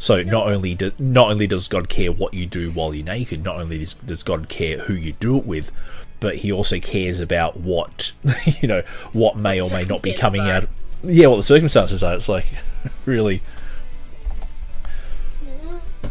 [0.00, 3.44] So not only do, not only does God care what you do while you're naked,
[3.44, 5.70] not only does, does God care who you do it with,
[6.20, 8.12] but He also cares about what
[8.62, 8.80] you know
[9.12, 10.52] what may or may not be coming are.
[10.52, 10.68] out.
[11.04, 12.14] Yeah, what the circumstances are.
[12.14, 12.46] It's like
[13.04, 13.42] really.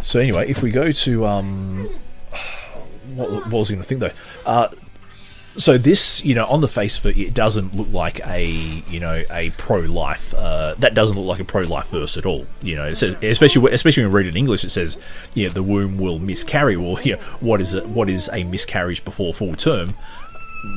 [0.03, 1.89] So anyway, if we go to um,
[3.15, 4.11] what, what was I going to think though?
[4.45, 4.67] Uh,
[5.59, 8.99] so this, you know, on the face of it, it doesn't look like a, you
[8.99, 10.33] know, a pro-life.
[10.33, 12.47] Uh, that doesn't look like a pro-life verse at all.
[12.61, 14.97] You know, it says, especially when- especially when we read it in English, it says,
[15.35, 16.77] you know, the womb will miscarry.
[16.77, 17.85] Well, you know, what is it?
[17.87, 19.93] What is a miscarriage before full term?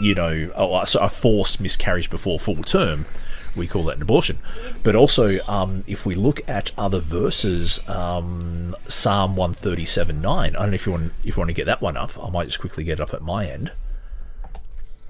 [0.01, 3.07] You know, a, a forced miscarriage before full term.
[3.55, 4.39] We call that an abortion.
[4.83, 10.57] But also, um, if we look at other verses, um, Psalm one thirty-seven nine.
[10.57, 12.13] I don't know if you want if you want to get that one up.
[12.19, 13.71] I might just quickly get it up at my end.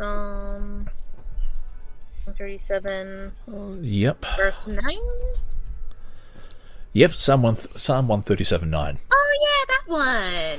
[0.03, 0.89] Psalm
[2.25, 3.31] 137,
[3.83, 4.27] Yep.
[4.37, 4.99] verse 9.
[6.93, 8.99] Yep, Psalm one, Psalm one thirty seven nine.
[9.13, 9.85] Oh, yeah, that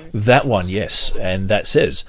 [0.07, 0.09] one.
[0.13, 2.05] That one, yes, and that says,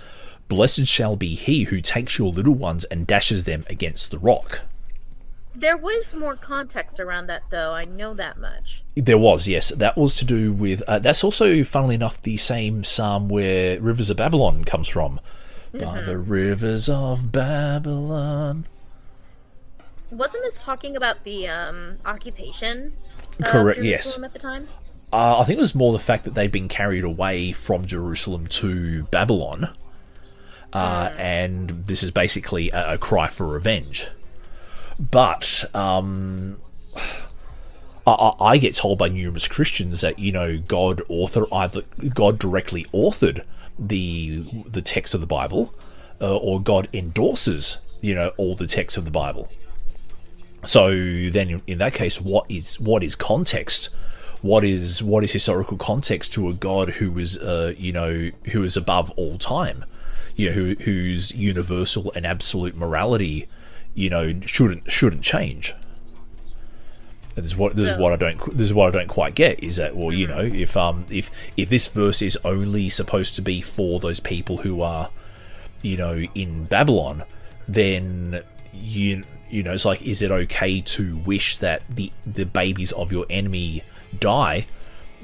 [0.46, 4.60] "Blessed shall be he who takes your little ones and dashes them against the rock."
[5.56, 7.72] There was more context around that, though.
[7.72, 8.84] I know that much.
[8.94, 10.82] There was, yes, that was to do with.
[10.86, 15.18] Uh, that's also, funnily enough, the same psalm where "Rivers of Babylon" comes from.
[15.80, 18.66] By the rivers of Babylon.
[20.10, 22.92] Wasn't this talking about the um, occupation?
[23.40, 24.16] of Correct, yes.
[24.22, 24.68] At the time.
[25.12, 28.46] Uh, I think it was more the fact that they'd been carried away from Jerusalem
[28.48, 29.70] to Babylon,
[30.72, 34.08] uh, and this is basically a, a cry for revenge.
[34.98, 36.58] But um,
[38.06, 41.82] I, I I get told by numerous Christians that you know God author either
[42.12, 43.44] God directly authored
[43.78, 45.74] the the text of the Bible,
[46.20, 49.48] uh, or God endorses you know all the text of the Bible.
[50.64, 50.90] So
[51.30, 53.90] then, in, that case, what is what is context?
[54.40, 58.62] What is what is historical context to a God who is, uh, you know, who
[58.62, 59.84] is above all time,
[60.36, 63.48] you know, who, whose universal and absolute morality,
[63.94, 65.74] you know, shouldn't shouldn't change.
[67.36, 69.34] And this is what this is what I don't this is what I don't quite
[69.34, 73.34] get is that well you know if um if if this verse is only supposed
[73.36, 75.10] to be for those people who are
[75.82, 77.24] you know in Babylon
[77.66, 78.42] then
[78.72, 83.10] you you know it's like is it okay to wish that the the babies of
[83.10, 83.82] your enemy
[84.20, 84.66] die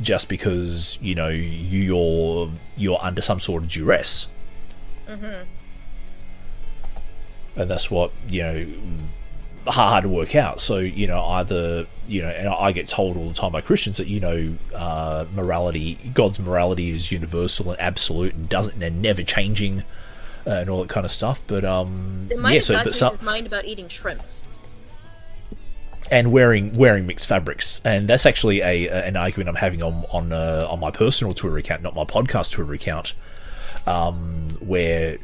[0.00, 4.26] just because you know you're you're under some sort of duress?
[7.56, 8.66] And that's what you know
[9.66, 10.60] hard to work out.
[10.60, 13.98] So you know, either you know, and I get told all the time by Christians
[13.98, 19.22] that you know, uh, morality, God's morality is universal and absolute and doesn't and never
[19.22, 19.84] changing,
[20.46, 21.42] uh, and all that kind of stuff.
[21.46, 24.22] But um, yeah, so but some his mind about eating shrimp.
[26.10, 30.32] and wearing wearing mixed fabrics, and that's actually a, an argument I'm having on on
[30.32, 33.14] uh, on my personal Twitter account, not my podcast Twitter account,
[33.86, 35.18] um, where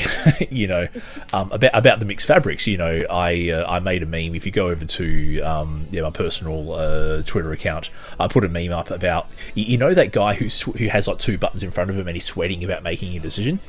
[0.50, 0.88] you know
[1.32, 2.66] um, about about the mixed fabrics.
[2.66, 4.34] You know, I uh, I made a meme.
[4.34, 8.48] If you go over to um, yeah my personal uh, Twitter account, I put a
[8.48, 11.62] meme up about you, you know that guy who sw- who has like two buttons
[11.62, 13.60] in front of him and he's sweating about making a decision.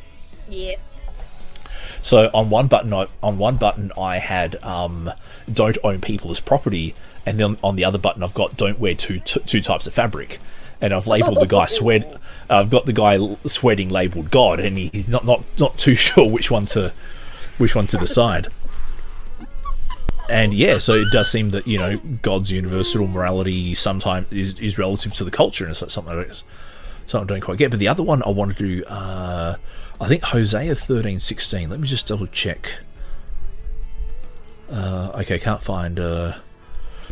[0.49, 0.75] Yeah.
[2.01, 5.11] So on one button, I, on one button, I had um,
[5.51, 8.93] "Don't own people as property," and then on the other button, I've got "Don't wear
[8.93, 10.39] two t- two types of fabric."
[10.81, 12.19] And I've labelled the guy sweat.
[12.49, 16.51] I've got the guy sweating labelled God, and he's not not not too sure which
[16.51, 16.93] one to
[17.57, 18.47] which one to decide.
[20.29, 24.77] And yeah, so it does seem that you know God's universal morality sometimes is, is
[24.77, 26.43] relative to the culture, and it's something don't,
[27.05, 27.71] something I don't quite get.
[27.71, 29.57] But the other one I want to do, uh,
[29.99, 31.69] I think Hosea thirteen sixteen.
[31.69, 32.75] Let me just double check.
[34.71, 35.99] Uh, okay, can't find.
[35.99, 36.35] Uh,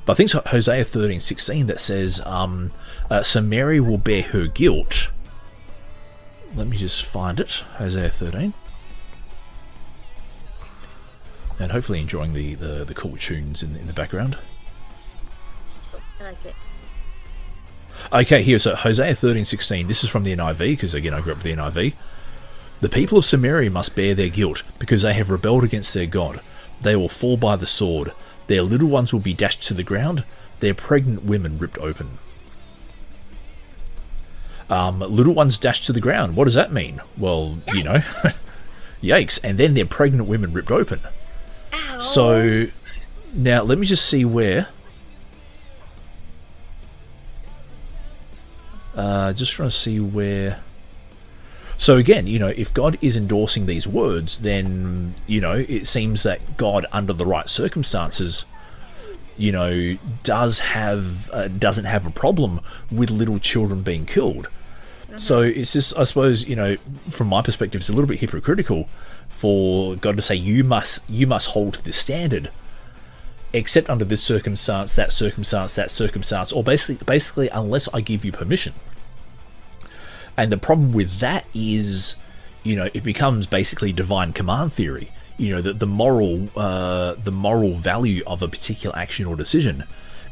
[0.05, 2.71] but I think it's Hosea thirteen sixteen that says, um,
[3.09, 5.09] uh, "Samaria will bear her guilt."
[6.55, 7.63] Let me just find it.
[7.77, 8.53] Hosea thirteen.
[11.59, 14.37] And hopefully enjoying the, the, the cool tunes in, in the background.
[16.19, 16.55] I like it.
[18.11, 19.87] Okay, here, so Hosea thirteen sixteen.
[19.87, 21.93] This is from the NIV, because again, I grew up with the NIV.
[22.81, 26.41] The people of Samaria must bear their guilt, because they have rebelled against their God.
[26.81, 28.11] They will fall by the sword.
[28.51, 30.25] Their little ones will be dashed to the ground,
[30.59, 32.17] their pregnant women ripped open.
[34.69, 36.35] Um, little ones dashed to the ground.
[36.35, 36.99] What does that mean?
[37.17, 37.93] Well, you know,
[39.01, 39.39] yikes.
[39.41, 40.99] And then their pregnant women ripped open.
[41.73, 41.99] Ow.
[42.01, 42.67] So
[43.31, 44.67] now let me just see where.
[48.93, 50.59] Uh, just trying to see where.
[51.81, 56.21] So again, you know, if God is endorsing these words, then you know it seems
[56.21, 58.45] that God, under the right circumstances,
[59.35, 64.47] you know, does have uh, doesn't have a problem with little children being killed.
[65.17, 66.77] So it's just, I suppose, you know,
[67.09, 68.87] from my perspective, it's a little bit hypocritical
[69.27, 72.51] for God to say you must you must hold to this standard,
[73.53, 78.31] except under this circumstance, that circumstance, that circumstance, or basically basically unless I give you
[78.31, 78.75] permission.
[80.37, 82.15] And the problem with that is,
[82.63, 85.11] you know, it becomes basically divine command theory.
[85.37, 89.85] You know, that the moral uh, the moral value of a particular action or decision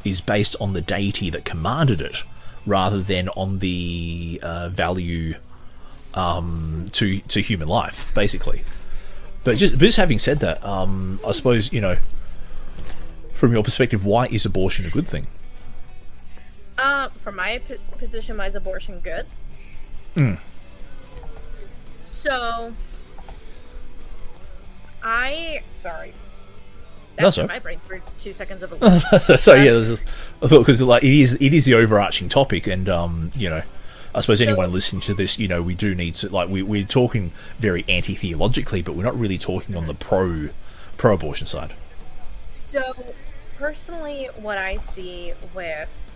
[0.04, 2.24] is based on the deity that commanded it,
[2.66, 5.36] rather than on the uh, value
[6.14, 8.64] um, to to human life, basically.
[9.44, 11.98] But just but just having said that, um, I suppose you know,
[13.34, 15.28] from your perspective, why is abortion a good thing?
[16.78, 19.26] Uh, from my p- position, why is abortion good?
[20.16, 20.36] Hmm.
[22.02, 22.74] So,
[25.04, 26.14] I sorry.
[27.16, 30.06] That's That's my brain for two seconds of a so yeah, this is,
[30.42, 33.62] I thought because like it is it is the overarching topic, and um, you know,
[34.16, 36.86] I suppose anyone listening to this, you know, we do need to like we we're
[36.86, 40.50] talking very anti theologically, but we're not really talking on the pro
[40.98, 41.74] pro abortion side.
[42.48, 42.94] So,
[43.58, 46.10] personally, what I see with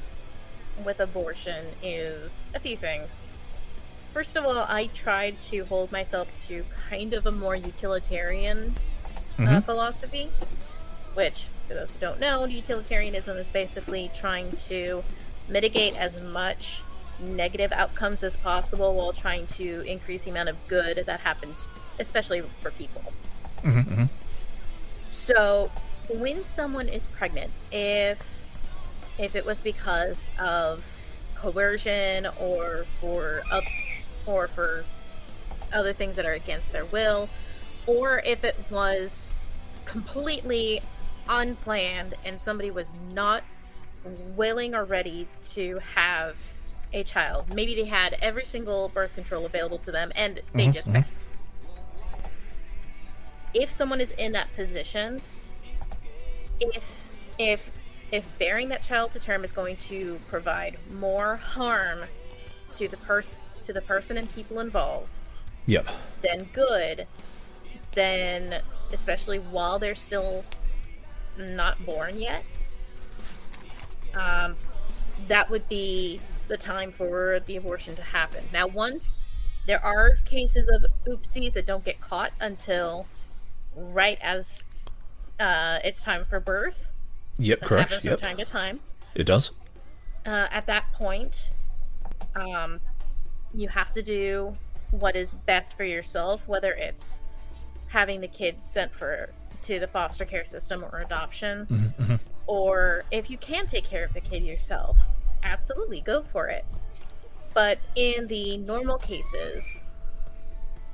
[0.86, 3.22] with abortion is a few things.
[4.14, 8.76] First of all, I tried to hold myself to kind of a more utilitarian
[9.40, 9.60] uh, mm-hmm.
[9.62, 10.30] philosophy,
[11.16, 15.04] which, for those who don't know, utilitarianism is basically trying to
[15.50, 16.84] mitigate as much
[17.20, 22.44] negative outcomes as possible while trying to increase the amount of good that happens, especially
[22.62, 23.02] for people.
[23.64, 24.04] Mm-hmm, mm-hmm.
[25.08, 25.72] So,
[26.08, 28.46] when someone is pregnant, if
[29.18, 30.86] if it was because of
[31.36, 33.66] coercion or for oth-
[34.26, 34.86] or for
[35.72, 37.30] other things that are against their will,
[37.88, 39.32] or if it was
[39.86, 40.82] completely
[41.28, 43.44] unplanned and somebody was not
[44.36, 46.38] willing or ready to have
[46.92, 47.54] a child.
[47.54, 51.02] Maybe they had every single birth control available to them and they mm-hmm, just mm-hmm.
[51.02, 51.20] failed.
[53.54, 55.22] If someone is in that position,
[56.60, 57.78] if if
[58.12, 62.02] if bearing that child to term is going to provide more harm
[62.70, 65.20] to the person to the person and people involved
[65.66, 65.88] Yep.
[66.22, 67.08] Then good,
[67.94, 70.44] then especially while they're still
[71.38, 72.44] not born yet,
[74.14, 74.56] um,
[75.28, 78.44] that would be the time for the abortion to happen.
[78.52, 79.28] Now, once
[79.66, 83.08] there are cases of oopsies that don't get caught until
[83.76, 84.60] right as
[85.40, 86.90] uh, it's time for birth.
[87.38, 87.62] Yep.
[87.62, 88.04] That Correct.
[88.04, 88.20] Yep.
[88.20, 88.80] from time to time.
[89.16, 89.52] It does.
[90.26, 91.52] uh, at that point,
[92.36, 92.80] um,
[93.54, 94.56] you have to do
[94.92, 97.22] what is best for yourself, whether it's
[97.90, 99.30] having the kids sent for
[99.64, 102.16] to the foster care system or adoption, mm-hmm, mm-hmm.
[102.48, 104.98] or if you can take care of the kid yourself,
[105.44, 106.66] absolutely go for it.
[107.54, 109.80] But in the normal cases,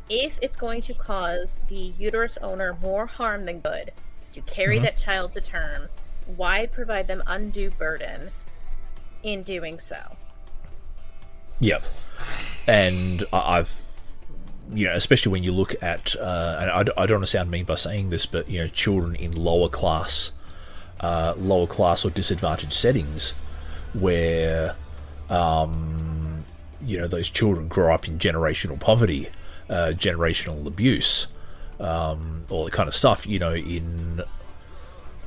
[0.10, 3.92] if it's going to cause the uterus owner more harm than good
[4.34, 4.86] to carry mm-hmm.
[4.86, 5.88] that child to term,
[6.36, 8.30] why provide them undue burden
[9.24, 10.18] in doing so?
[11.60, 11.84] Yep.
[12.68, 13.82] And I've,
[14.74, 17.66] you know, especially when you look at, uh, and I don't want to sound mean
[17.66, 20.32] by saying this, but you know, children in lower class,
[21.00, 23.32] uh, lower class or disadvantaged settings,
[23.94, 24.76] where,
[25.30, 26.46] um,
[26.82, 29.28] you know those children grow up in generational poverty,
[29.70, 31.28] uh, generational abuse,
[31.80, 33.28] um, all that kind of stuff.
[33.28, 34.22] You know, in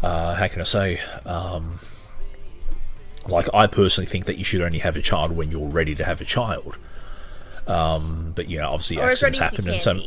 [0.02, 1.00] uh, how can I say?
[1.24, 1.78] Um,
[3.28, 6.04] like I personally think that you should only have a child when you're ready to
[6.04, 6.76] have a child.
[7.66, 9.98] Um, but you know, obviously Or accidents happen, and some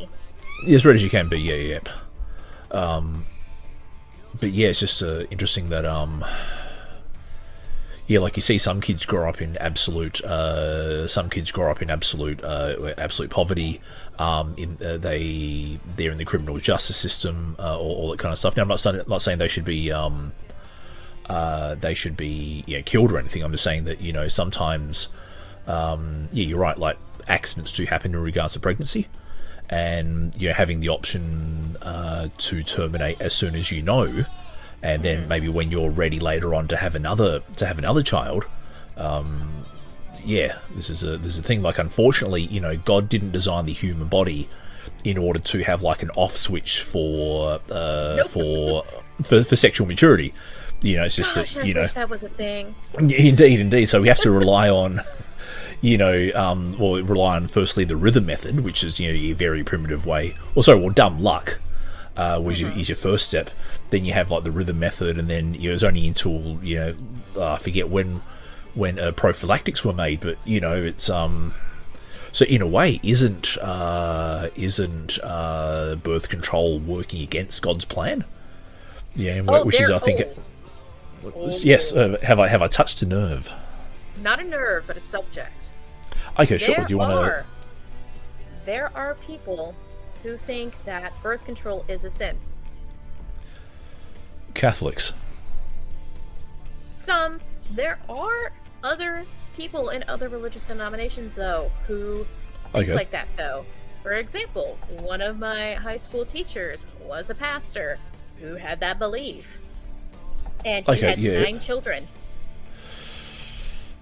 [0.66, 0.74] be.
[0.74, 1.40] as ready as you can be.
[1.40, 1.80] Yeah, yeah.
[2.72, 3.26] Um,
[4.40, 6.26] but yeah, it's just uh, interesting that um,
[8.08, 11.82] yeah, like you see, some kids grow up in absolute, uh, some kids grow up
[11.82, 13.82] in absolute, uh, absolute poverty.
[14.20, 18.32] Um, in uh, they they're in the criminal justice system, uh, all, all that kind
[18.32, 18.56] of stuff.
[18.56, 20.34] Now, I'm not saying, not saying they should be um,
[21.30, 23.44] uh, they should be know, killed or anything.
[23.44, 25.08] I'm just saying that you know sometimes,
[25.68, 26.78] um, yeah, you're right.
[26.78, 26.98] Like
[27.28, 29.08] accidents do happen in regards to pregnancy,
[29.70, 34.26] and you know having the option uh, to terminate as soon as you know,
[34.84, 38.46] and then maybe when you're ready later on to have another to have another child.
[38.98, 39.66] Um,
[40.24, 41.62] yeah, this is a this is a thing.
[41.62, 44.50] Like, unfortunately, you know, God didn't design the human body
[45.04, 48.84] in order to have like an off switch for uh, for,
[49.24, 50.34] for for sexual maturity.
[50.86, 52.76] You know, it's just Gosh, that I you know wish that was a thing.
[53.00, 53.88] Indeed, indeed.
[53.88, 55.02] So we have to rely on,
[55.82, 59.36] you know, um, well, rely on firstly the rhythm method, which is you know your
[59.36, 60.36] very primitive way.
[60.54, 61.60] Or sorry, well, dumb luck,
[62.16, 63.50] uh, was your, is your first step.
[63.90, 66.60] Then you have like the rhythm method, and then you know, it was only until
[66.64, 66.96] you know,
[67.36, 68.22] uh, I forget when
[68.76, 71.54] when uh, prophylactics were made, but you know, it's um.
[72.32, 78.24] So in a way, isn't uh, isn't uh, birth control working against God's plan?
[79.16, 80.22] Yeah, Oh, which is I think.
[80.28, 80.38] old.
[81.64, 83.52] Yes, uh, have I have I touched a nerve?
[84.22, 85.70] Not a nerve, but a subject.
[86.40, 86.76] Okay, sure.
[86.76, 87.46] There Do you want to?
[88.66, 89.76] there are people
[90.24, 92.38] who think that birth control is a sin.
[94.54, 95.14] Catholics.
[96.94, 97.40] Some
[97.72, 98.52] there are
[98.84, 99.26] other
[99.58, 102.26] people in other religious denominations though who
[102.74, 102.94] think Okay.
[102.94, 103.66] like that though.
[104.04, 107.98] For example, one of my high school teachers was a pastor
[108.40, 109.60] who had that belief.
[110.66, 111.44] And he Okay, had yeah.
[111.44, 112.08] nine children.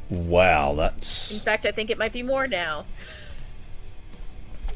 [0.09, 1.33] Wow, that's.
[1.33, 2.85] In fact, I think it might be more now.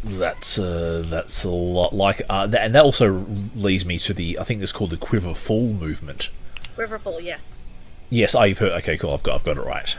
[0.03, 1.93] that's uh, that's a lot.
[1.93, 3.25] Like, uh, that, and that also
[3.55, 6.29] leads me to the I think it's called the Quiverful movement.
[6.75, 7.63] Quiverful, yes.
[8.09, 8.71] Yes, you've heard.
[8.73, 9.13] Okay, cool.
[9.13, 9.95] I've got I've got it right.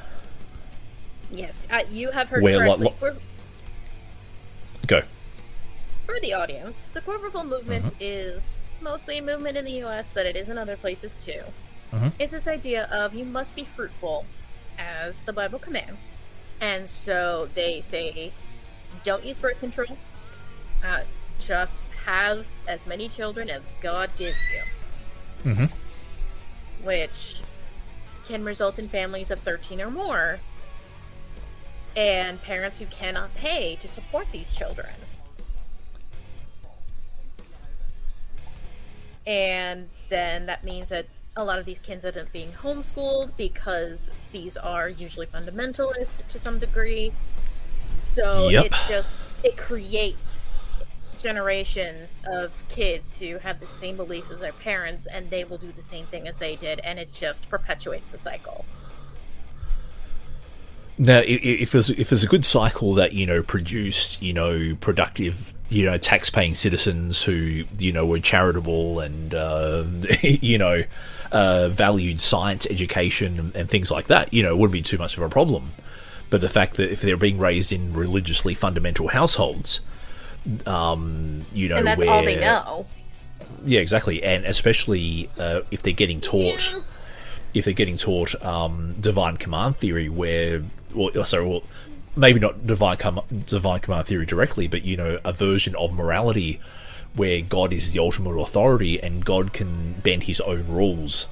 [1.30, 3.08] Yes, uh, you have heard Where, like, correctly.
[3.10, 3.16] lo-
[4.86, 5.02] Go.
[6.06, 7.96] For the audience, the Quiverful movement Mm-hmm.
[8.00, 11.40] is mostly a movement in the US, but it is in other places too.
[11.92, 12.12] Mhm.
[12.18, 14.26] It's this idea of you must be fruitful,
[14.78, 16.12] as the Bible commands.
[16.60, 18.32] And so they say,
[19.04, 19.96] don't use birth control,
[20.84, 21.02] uh,
[21.38, 25.52] just have as many children as God gives you.
[25.52, 25.70] Mhm.
[26.82, 27.36] Which
[28.26, 30.40] can result in families of 13 or more,
[31.96, 34.94] and parents who cannot pay to support these children.
[39.26, 41.04] and then that means that
[41.38, 46.38] a lot of these kids end up being homeschooled because these are usually fundamentalists to
[46.38, 47.12] some degree.
[47.96, 48.66] So Yep.
[48.66, 49.14] it just
[49.44, 50.50] it creates
[51.18, 55.72] generations of kids who have the same beliefs as their parents and they will do
[55.72, 58.64] the same thing as they did and it just perpetuates the cycle.
[61.00, 65.54] Now, if there's if there's a good cycle that you know produced you know productive
[65.68, 69.84] you know tax-paying citizens who you know were charitable and uh,
[70.22, 70.82] you know
[71.32, 75.16] uh, valued science education and, and things like that, you know, wouldn't be too much
[75.16, 75.72] of a problem.
[76.30, 79.80] But the fact that if they're being raised in religiously fundamental households,
[80.66, 82.86] um, you know, and that's where all they know.
[83.64, 86.74] yeah, exactly, and especially uh, if they're getting taught,
[87.54, 90.62] if they're getting taught um, divine command theory, where,
[90.94, 91.62] well, oh, sorry, well,
[92.14, 96.60] maybe not divine com- divine command theory directly, but you know, a version of morality
[97.14, 101.26] where God is the ultimate authority and God can bend His own rules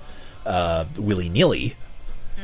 [0.45, 1.77] uh, willy nilly.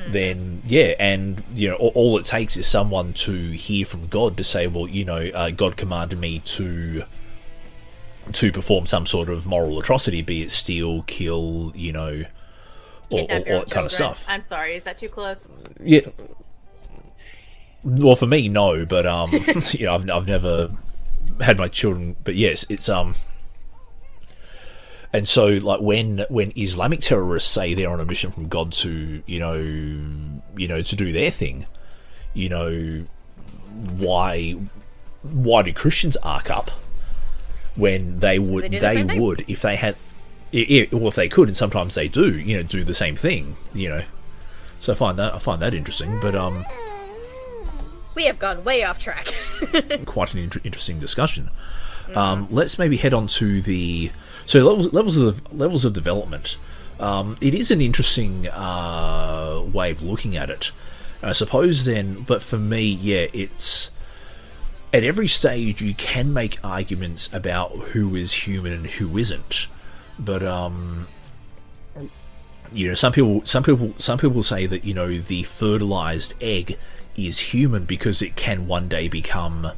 [0.09, 4.37] Then yeah, and you know, all, all it takes is someone to hear from God
[4.37, 7.05] to say, well, you know, uh, God commanded me to
[8.33, 12.25] to perform some sort of moral atrocity, be it steal, kill, you know,
[13.11, 14.25] or, or, or that kind of stuff.
[14.29, 15.49] I'm sorry, is that too close?
[15.81, 16.07] Yeah.
[17.85, 19.31] Well, for me, no, but um,
[19.73, 20.71] you know, I've, I've never
[21.41, 23.15] had my children, but yes, it's um.
[25.15, 29.23] And so, like when when Islamic terrorists say they're on a mission from God to
[29.27, 29.57] you know
[30.57, 31.67] you know to do their thing,
[32.33, 33.05] you know,
[33.99, 34.53] why
[35.23, 36.71] why do Christians arc up
[37.77, 39.97] when they would They the they would if they had
[40.53, 43.17] i i well if they could and sometimes they do you know do the same
[43.17, 44.03] thing you know
[44.79, 46.67] so I find that I find that interesting but um
[48.15, 49.29] we have gone way off track.
[50.07, 51.51] quite an inter- interesting discussion.
[52.15, 54.11] Um, let's maybe head on to the
[54.45, 56.57] so levels levels of levels of development.
[57.01, 60.73] Um, it is an interesting uh, way of looking at it.
[61.23, 63.91] I suppose then, but for me, yeah, it's
[64.93, 69.67] at every stage you can make arguments about who is human and who isn't.
[70.19, 71.07] But um,
[72.73, 76.77] you know, some people, some people, some people say that you know the fertilized egg
[77.17, 79.73] is human because it can one day become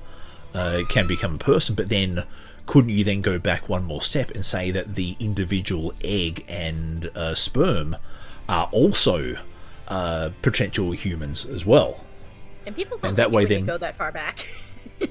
[0.55, 1.74] uh, can become a person.
[1.74, 2.24] But then,
[2.66, 7.07] couldn't you then go back one more step and say that the individual egg and
[7.16, 7.97] uh, sperm
[8.49, 9.37] are also
[9.89, 12.05] uh, potential humans as well?
[12.66, 14.49] and people don't And that way then- go that far back.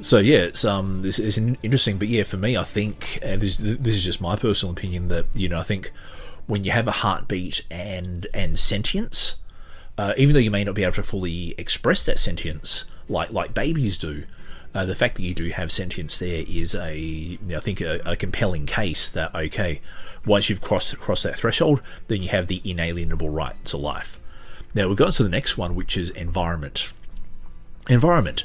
[0.00, 1.98] So yeah, it's um, this is interesting.
[1.98, 5.26] But yeah, for me, I think uh, this this is just my personal opinion that
[5.34, 5.90] you know I think
[6.48, 9.36] when you have a heartbeat and and sentience,
[9.96, 13.54] uh, even though you may not be able to fully express that sentience like like
[13.54, 14.24] babies do,
[14.74, 17.80] uh, the fact that you do have sentience there is a you know, I think
[17.80, 19.80] a, a compelling case that okay,
[20.26, 24.18] once you've crossed crossed that threshold, then you have the inalienable right to life.
[24.74, 26.90] Now we've got to the next one, which is environment.
[27.88, 28.44] Environment.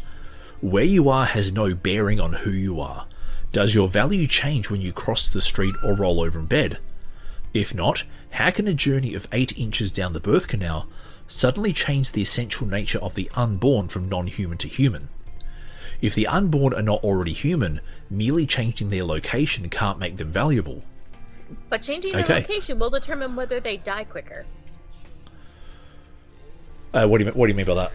[0.60, 3.06] Where you are has no bearing on who you are.
[3.52, 6.80] Does your value change when you cross the street or roll over in bed?
[7.54, 10.88] If not, how can a journey of 8 inches down the birth canal
[11.28, 15.10] suddenly change the essential nature of the unborn from non human to human?
[16.02, 17.80] If the unborn are not already human,
[18.10, 20.84] merely changing their location can't make them valuable.
[21.70, 22.36] But changing their Okay.
[22.36, 24.46] location will determine whether they die quicker.
[26.94, 27.92] Uh, what, do you, what do you mean by that?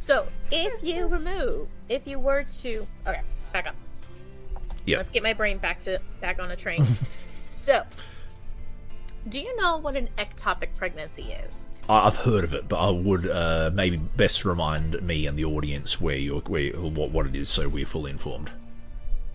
[0.00, 3.20] So if you remove, if you were to, okay,
[3.52, 3.74] back up.
[4.86, 4.98] Yeah.
[4.98, 6.82] Let's get my brain back to back on a train.
[7.50, 7.82] so,
[9.28, 11.66] do you know what an ectopic pregnancy is?
[11.88, 16.00] I've heard of it, but I would uh, maybe best remind me and the audience
[16.00, 18.50] where you're, where, what, what it is so we're fully informed.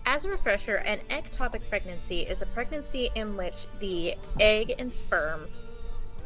[0.06, 5.48] As a refresher, an ectopic pregnancy is a pregnancy in which the egg and sperm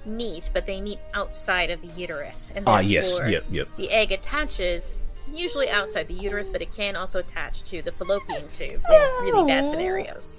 [0.05, 2.51] meet, but they meet outside of the uterus.
[2.55, 3.69] And Ah, yes, yep, yep.
[3.77, 4.97] The egg attaches
[5.33, 9.47] usually outside the uterus, but it can also attach to the fallopian tubes in really
[9.47, 10.37] bad scenarios.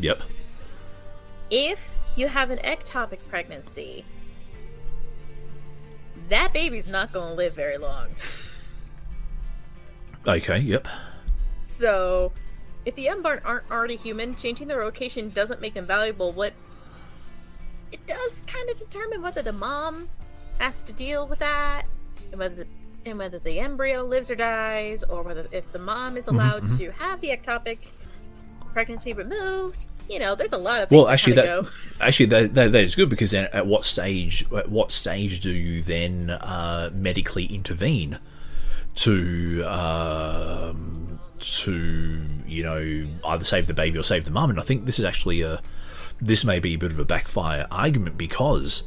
[0.00, 0.22] Yep.
[1.50, 4.04] If you have an ectopic pregnancy,
[6.28, 8.08] that baby's not going to live very long.
[10.26, 10.86] Okay, yep.
[11.62, 12.32] So,
[12.84, 16.32] if the unborn aren't already human, changing their location doesn't make them valuable.
[16.32, 16.52] What
[17.90, 20.08] it does kind of determine whether the mom
[20.58, 21.86] has to deal with that,
[22.30, 22.66] and whether the,
[23.04, 26.62] and whether the embryo lives or dies, or whether if the mom is mm-hmm, allowed
[26.62, 26.76] mm-hmm.
[26.78, 27.78] to have the ectopic
[28.72, 29.86] pregnancy removed.
[30.08, 31.64] You know, there's a lot of things Well, actually, that go.
[32.00, 35.50] actually that, that, that is good because then at what stage at what stage do
[35.50, 38.18] you then uh, medically intervene
[38.96, 44.50] to um, to you know either save the baby or save the mum?
[44.50, 45.60] And I think this is actually a
[46.20, 48.82] this may be a bit of a backfire argument because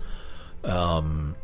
[0.63, 1.35] um,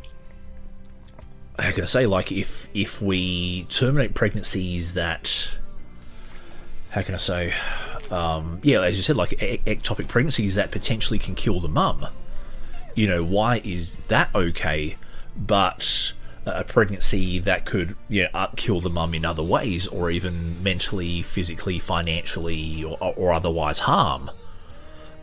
[1.58, 5.50] how can I say like if if we terminate pregnancies that
[6.90, 7.52] how can I say
[8.12, 12.06] um, yeah, as you said, like ectopic pregnancies that potentially can kill the mum.
[12.94, 14.96] You know, why is that okay,
[15.34, 16.12] but
[16.44, 21.22] a pregnancy that could you know kill the mum in other ways, or even mentally,
[21.22, 24.30] physically, financially, or, or otherwise harm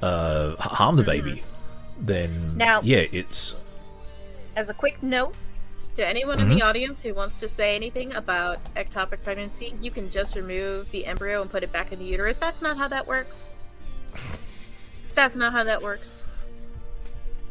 [0.01, 1.43] uh, harm the baby?
[2.01, 3.55] Then Now- yeah, it's
[4.55, 5.35] As a quick note
[5.99, 10.09] to anyone in the audience who wants to say anything about ectopic pregnancies, you can
[10.09, 12.37] just remove the embryo and put it back in the uterus.
[12.37, 13.51] That's not how that works.
[15.13, 16.25] That's not how that works.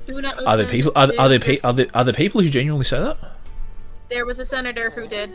[0.06, 2.40] Do not listen are there people are, are there pe- are there are there people
[2.40, 3.18] who genuinely say that?
[4.08, 5.30] There was a senator who did.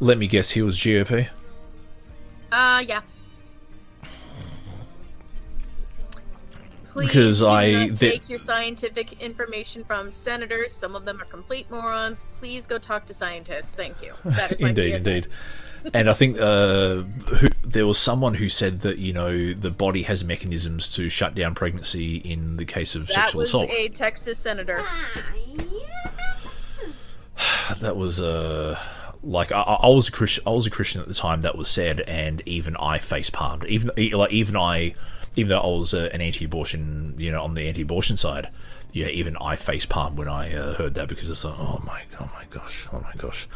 [0.00, 1.28] Let me guess, he was GOP.
[2.52, 3.00] Uh, yeah.
[6.94, 10.72] Please Because I- take your scientific information from senators.
[10.72, 12.24] Some of them are complete morons.
[12.38, 13.74] Please go talk to scientists.
[13.74, 14.12] Thank you.
[14.24, 15.26] That is indeed, indeed.
[15.92, 20.04] And I think uh, who, there was someone who said that you know the body
[20.04, 23.68] has mechanisms to shut down pregnancy in the case of That sexual was assault.
[23.70, 24.82] a Texas senator.
[27.80, 28.78] That was uh,
[29.22, 30.44] like I, I was a Christian.
[30.46, 33.64] I was a Christian at the time that was said, and even I face palmed.
[33.64, 34.94] Even like even I,
[35.36, 38.48] even though I was uh, an anti-abortion, you know, on the anti-abortion side,
[38.92, 42.02] yeah, even I face palm when I uh, heard that because it's like, oh my,
[42.20, 43.48] oh my gosh, oh my gosh.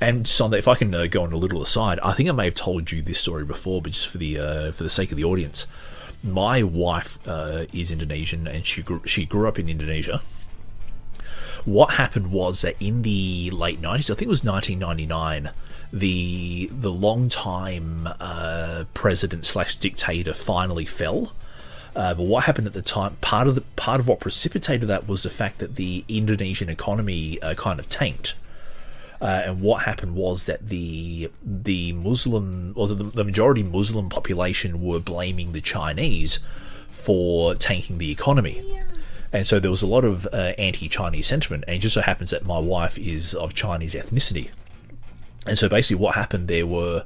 [0.00, 2.44] And that, if I can uh, go on a little aside, I think I may
[2.46, 5.16] have told you this story before, but just for the uh, for the sake of
[5.16, 5.66] the audience,
[6.22, 10.20] my wife uh, is Indonesian, and she grew, she grew up in Indonesia
[11.64, 15.50] what happened was that in the late 90s, I think it was 1999,
[15.94, 21.32] the the long time uh, president slash dictator finally fell.
[21.94, 23.16] Uh, but what happened at the time?
[23.20, 27.40] Part of the part of what precipitated that was the fact that the Indonesian economy
[27.40, 28.34] uh, kind of tanked.
[29.20, 34.82] Uh, and what happened was that the the Muslim or the, the majority Muslim population
[34.82, 36.40] were blaming the Chinese
[36.90, 38.82] for tanking the economy.
[39.32, 42.30] And so there was a lot of uh, anti-Chinese sentiment, and it just so happens
[42.30, 44.50] that my wife is of Chinese ethnicity.
[45.46, 47.04] And so basically, what happened there were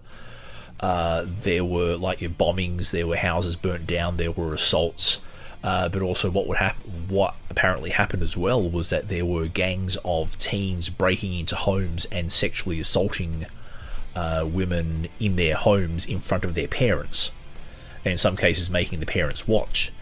[0.80, 5.18] uh, there were like your bombings, there were houses burnt down, there were assaults.
[5.64, 7.06] Uh, but also, what would happen?
[7.08, 12.06] What apparently happened as well was that there were gangs of teens breaking into homes
[12.12, 13.46] and sexually assaulting
[14.14, 17.32] uh, women in their homes in front of their parents,
[18.04, 19.92] and in some cases making the parents watch.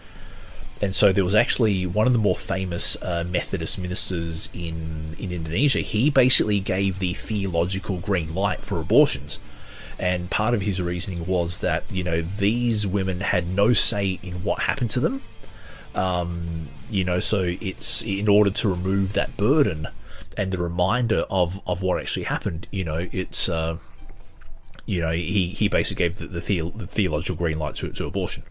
[0.81, 5.31] And so there was actually one of the more famous uh, Methodist ministers in in
[5.31, 5.79] Indonesia.
[5.79, 9.39] He basically gave the theological green light for abortions.
[9.99, 14.43] And part of his reasoning was that, you know, these women had no say in
[14.43, 15.23] what happened to them.
[15.95, 19.87] Um, you know, so it's in order to remove that burden
[20.37, 23.77] and the reminder of, of what actually happened, you know, it's, uh,
[24.85, 28.05] you know, he, he basically gave the, the, the, the theological green light to, to
[28.05, 28.43] abortion.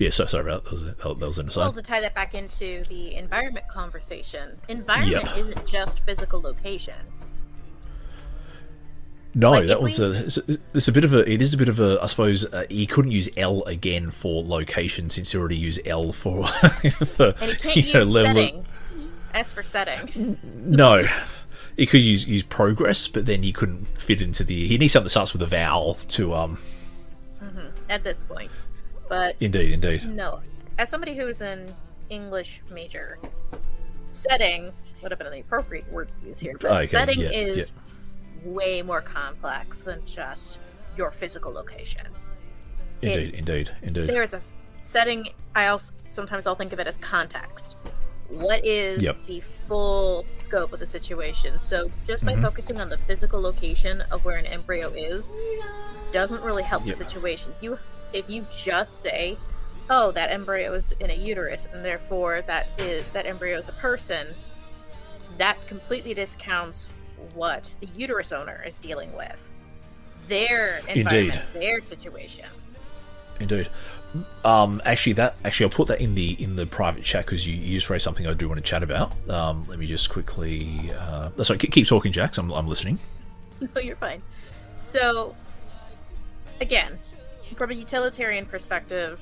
[0.00, 0.98] Yeah, so sorry about that.
[0.98, 1.60] That was, that was an aside.
[1.60, 5.36] Well, to tie that back into the environment conversation, environment Yep.
[5.36, 6.94] isn't just physical location.
[9.34, 10.58] No, Like, that was we- a it's, a.
[10.74, 11.30] it's a bit of a.
[11.30, 11.98] It is a bit of a.
[12.02, 16.12] I suppose uh, he couldn't use L again for location since he already used L
[16.12, 16.46] for.
[16.48, 18.66] for And you can't you know, use of- setting.
[19.34, 20.36] S for setting.
[20.56, 21.06] no,
[21.76, 24.66] he could use use progress, but then he couldn't fit into the.
[24.66, 26.58] He needs something that starts with a vowel to um.
[27.88, 28.50] at this point.
[29.10, 30.08] But Indeed, indeed.
[30.08, 30.38] no,
[30.78, 31.74] as somebody who's an
[32.10, 33.18] English major,
[34.06, 36.56] setting would have been the appropriate word to use here.
[36.60, 37.72] But Okay, setting yeah, is
[38.44, 40.60] way more complex than just
[40.96, 42.06] your physical location.
[43.02, 44.08] Indeed, indeed, indeed.
[44.08, 44.40] There is a
[44.84, 45.30] setting.
[45.56, 47.76] I also sometimes I'll think of it as context.
[48.28, 49.16] What is Yep.
[49.26, 51.58] the full scope of the situation?
[51.58, 52.42] So just Mm-hmm.
[52.42, 55.32] by focusing on the physical location of where an embryo is,
[56.12, 56.96] doesn't really help Yep.
[56.96, 57.52] the situation.
[57.60, 57.76] You,
[58.12, 59.36] if you just say,
[59.88, 63.72] "Oh, that embryo is in a uterus, and therefore that is that embryo is a
[63.72, 64.28] person,"
[65.38, 66.88] that completely discounts
[67.34, 69.50] what the uterus owner is dealing with,
[70.28, 72.46] their environment, their situation.
[73.40, 73.70] Indeed.
[74.44, 77.54] Um, actually, that actually, I'll put that in the in the private chat because you,
[77.54, 79.12] you just raised something I do want to chat about.
[79.28, 80.92] Um, let me just quickly.
[80.92, 82.38] Uh, sorry, keep, keep talking, Jax.
[82.38, 82.98] I'm, I'm listening.
[83.74, 84.22] No, you're fine.
[84.80, 85.36] So,
[86.62, 86.98] again,
[87.56, 89.20] from a utilitarian perspective,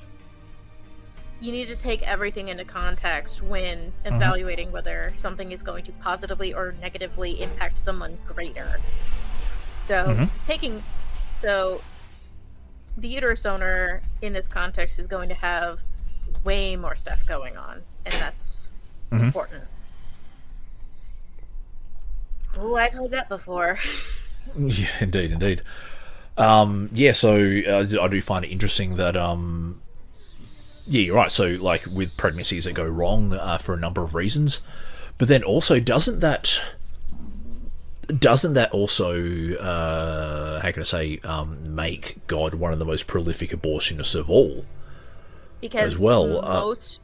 [1.41, 4.15] you need to take everything into context when mm-hmm.
[4.15, 8.79] evaluating whether something is going to positively or negatively impact someone greater.
[9.71, 10.45] So, mm-hmm.
[10.45, 10.83] taking
[11.31, 11.81] so
[12.97, 15.81] the uterus owner in this context is going to have
[16.43, 18.69] way more stuff going on, and that's
[19.11, 19.25] mm-hmm.
[19.25, 19.63] important.
[22.57, 23.79] Oh, I've heard that before.
[24.57, 25.61] Yeah, indeed, indeed.
[26.39, 29.81] Um, yeah, so uh, I do find it interesting that um,
[30.87, 31.31] yeah, you're right.
[31.31, 34.61] So like with pregnancies that go wrong uh, for a number of reasons,
[35.17, 36.59] but then also doesn't that
[38.07, 43.05] doesn't that also uh, how can I say um, make God one of the most
[43.05, 44.65] prolific abortionists of all?
[45.61, 46.99] because as well, uh, most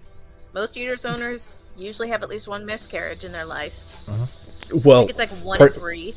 [0.54, 3.76] most uterus owners usually have at least one miscarriage in their life.
[4.74, 6.16] Well, It's like one pre- in three.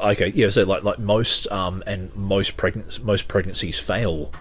[0.00, 0.48] Okay, yeah.
[0.48, 4.32] So like like most um and most pregnant most pregnancies fail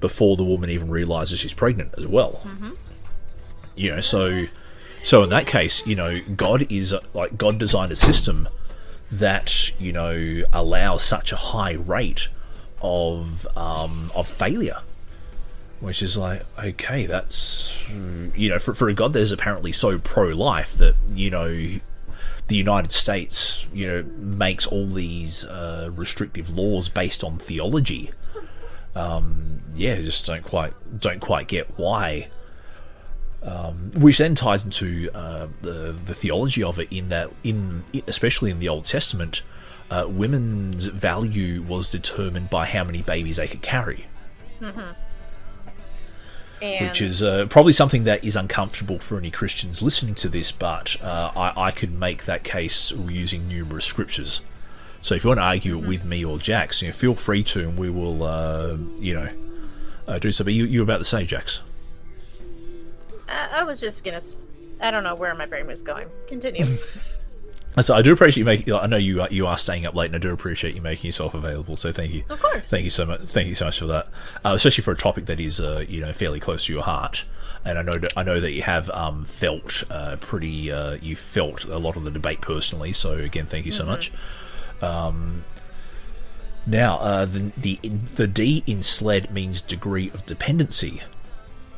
[0.00, 2.40] before the woman even realizes she's pregnant as well.
[3.74, 4.46] You know, so
[5.02, 8.48] so in that case, you know, God is like God designed a system
[9.10, 12.28] that you know allows such a high rate
[12.82, 14.80] of um of failure.
[15.80, 17.86] Which is like, okay, that's
[18.34, 21.78] you know, for, for a God that is apparently so pro-life that you know
[22.48, 28.10] the United States, you know, makes all these uh, restrictive laws based on theology.
[28.94, 32.28] Um, yeah, just don't quite don't quite get why.
[33.42, 38.50] Um, which then ties into uh, the the theology of it in that in especially
[38.50, 39.42] in the Old Testament,
[39.90, 44.06] uh, women's value was determined by how many babies they could carry
[46.80, 51.00] Which is uh, probably something that is uncomfortable for any Christians listening to this, but
[51.02, 54.40] uh, I, I could make that case using numerous scriptures.
[55.00, 57.44] So if you want to argue it with me or Jax, you know, feel free
[57.44, 59.28] to, and we will, uh, you know,
[60.08, 60.44] uh, do so.
[60.44, 61.60] But you, you were about to say, Jax.
[63.28, 64.20] I, I was just gonna.
[64.80, 66.08] I don't know where my brain was going.
[66.28, 66.64] Continue.
[67.82, 68.72] So I do appreciate you making.
[68.72, 71.08] I know you are, you are staying up late, and I do appreciate you making
[71.08, 71.76] yourself available.
[71.76, 72.24] So thank you.
[72.30, 72.68] Of course.
[72.68, 73.20] Thank you so much.
[73.20, 74.06] Thank you so much for that,
[74.44, 77.24] uh, especially for a topic that is uh, you know fairly close to your heart.
[77.64, 80.72] And I know that I know that you have um, felt uh, pretty.
[80.72, 82.92] Uh, you felt a lot of the debate personally.
[82.94, 84.10] So again, thank you so much.
[84.80, 85.44] Um,
[86.66, 87.76] now, uh, the the
[88.14, 91.02] the D in sled means degree of dependency.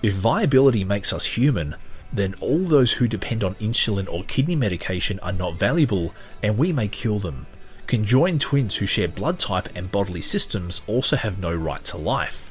[0.00, 1.74] If viability makes us human,
[2.12, 6.72] then all those who depend on insulin or kidney medication are not valuable, and we
[6.72, 7.46] may kill them.
[7.86, 12.50] Conjoined twins who share blood type and bodily systems also have no right to life.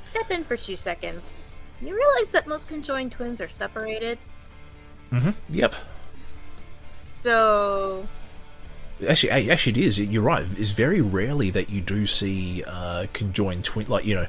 [0.00, 1.34] Step in for two seconds.
[1.80, 4.18] You realize that most conjoined twins are separated?
[5.50, 5.74] Yep.
[6.82, 8.06] So.
[9.06, 10.00] Actually, actually, it is.
[10.00, 10.42] You're right.
[10.58, 13.86] It's very rarely that you do see uh, conjoined twin.
[13.86, 14.26] Like you know,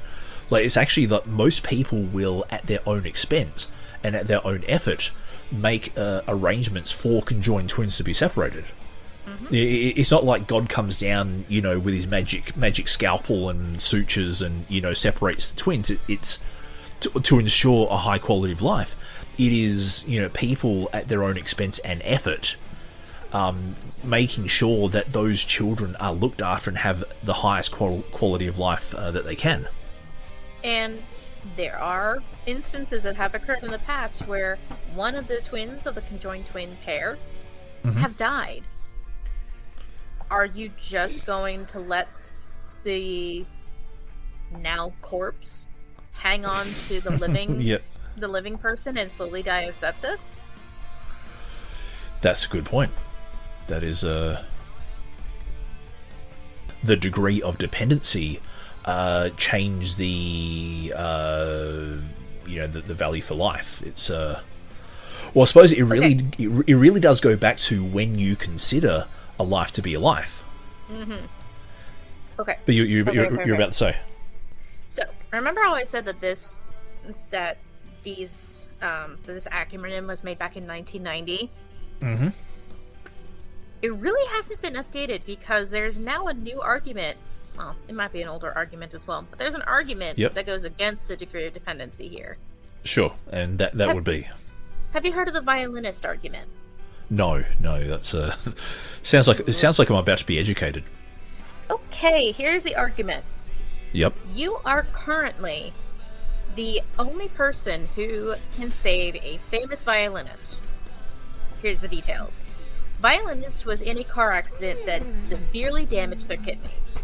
[0.48, 3.66] like it's actually that most people will, at their own expense
[4.02, 5.10] and at their own effort,
[5.52, 8.64] make uh, arrangements for conjoined twins to be separated.
[9.26, 13.80] I- It's not like God comes down, you know, with his magic magic scalpel and
[13.80, 15.90] sutures and you know separates the twins.
[15.90, 16.38] It, it's
[17.00, 18.94] to, to ensure a high quality of life.
[19.38, 22.56] It is you know people at their own expense and effort
[23.32, 28.46] um, making sure that those children are looked after and have the highest qual- quality
[28.48, 29.68] of life uh, that they can.
[30.64, 31.00] And
[31.56, 34.58] there are instances that have occurred in the past where
[34.94, 37.18] one of the twins of the conjoined twin pair
[37.96, 38.62] have died.
[40.30, 42.08] Are you just going to let
[42.84, 43.44] the
[44.58, 45.66] now corpse
[46.12, 47.82] hang on to the living Yep,
[48.16, 50.36] the living person and slowly die of sepsis?
[52.20, 52.92] that's a good point.
[53.68, 54.44] That is uh,
[56.84, 58.40] the degree of dependency
[58.84, 61.96] uh, change the uh,
[62.46, 63.82] you know the, the value for life.
[63.82, 64.40] It's uh,
[65.34, 69.06] well, I suppose it really it, it really does go back to when you consider
[69.38, 70.44] a life to be a life.
[72.40, 72.58] Okay.
[72.64, 73.62] But you, you, Okay, you're, okay, you're okay.
[73.62, 73.96] about to say.
[74.88, 76.60] So remember how I said that this
[77.30, 77.58] that
[78.02, 81.50] these um, that this acronym was made back in 1990?
[82.00, 82.28] Mm-hmm.
[83.82, 87.18] It really hasn't been updated because there's now a new argument.
[87.56, 90.34] Well, it might be an older argument as well, but there's an argument Yep.
[90.34, 92.38] that goes against the degree of dependency here.
[92.84, 94.28] Sure, and that that would be
[94.92, 96.48] Have you heard of the violinist argument?
[97.10, 97.82] no, no.
[97.84, 98.36] That's uh,
[99.02, 100.84] sounds like it sounds like I'm about to be educated.
[101.70, 103.24] Okay, here's the argument.
[103.92, 104.16] Yep.
[104.34, 105.72] You are currently
[106.56, 110.60] the only person who can save a famous violinist.
[111.62, 112.44] Here's the details.
[113.00, 116.94] Violinist was in a car accident that severely damaged their kidneys.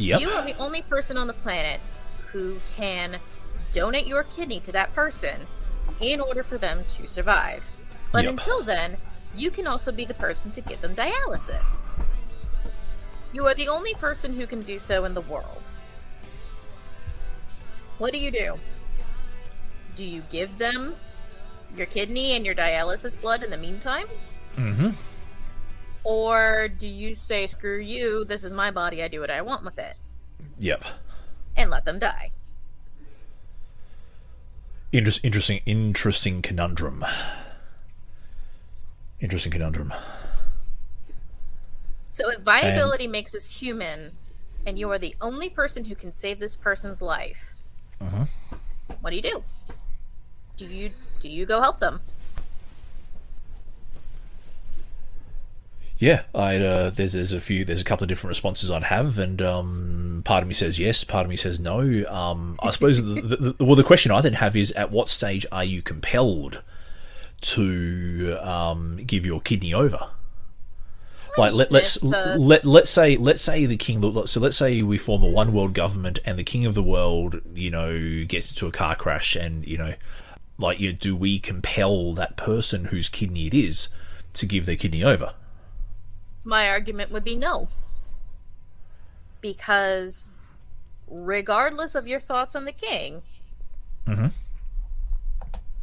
[0.00, 0.20] Yep.
[0.20, 1.80] You are the only person on the planet
[2.32, 3.18] who can
[3.72, 5.46] donate your kidney to that person
[6.00, 7.64] in order for them to survive.
[8.10, 8.30] But Yep.
[8.32, 8.96] until then,
[9.36, 11.82] you can also be the person to give them dialysis.
[13.32, 15.70] You are the only person who can do so in the world.
[17.98, 18.58] What do you do?
[19.94, 20.96] Do you give them
[21.76, 24.06] your kidney and your dialysis blood in the meantime?
[24.56, 24.90] Mm-hmm.
[26.04, 29.64] Or do you say, screw you, this is my body, I do what I want
[29.64, 29.96] with it,
[30.58, 30.84] Yep.
[31.56, 32.30] and let them die?
[34.92, 37.04] Interest, interesting, interesting conundrum.
[39.20, 39.92] Interesting conundrum.
[42.08, 44.12] So if viability makes us human,
[44.66, 47.54] and you are the only person who can save this person's life,
[48.00, 48.22] mm-hmm.
[49.00, 49.44] what do you do?
[50.56, 50.90] Do you
[51.20, 52.00] do you go help them?
[56.00, 59.18] Yeah, I uh, there's there's a few there's a couple of different responses I'd have,
[59.18, 61.80] and um, part of me says yes, part of me says no.
[62.08, 65.10] Um, I suppose the, the, the, well the question I then have is at what
[65.10, 66.62] stage are you compelled
[67.42, 70.08] to um, give your kidney over?
[71.36, 74.96] Like let, let's uh, let let's say let's say the king so let's say we
[74.96, 78.66] form a one world government and the king of the world you know gets into
[78.66, 79.94] a car crash and you know
[80.58, 83.90] like you do we compel that person whose kidney it is
[84.32, 85.34] to give their kidney over?
[86.44, 87.68] My argument would be no.
[89.40, 90.28] Because
[91.08, 93.22] regardless of your thoughts on the king,
[94.06, 94.32] Mhm.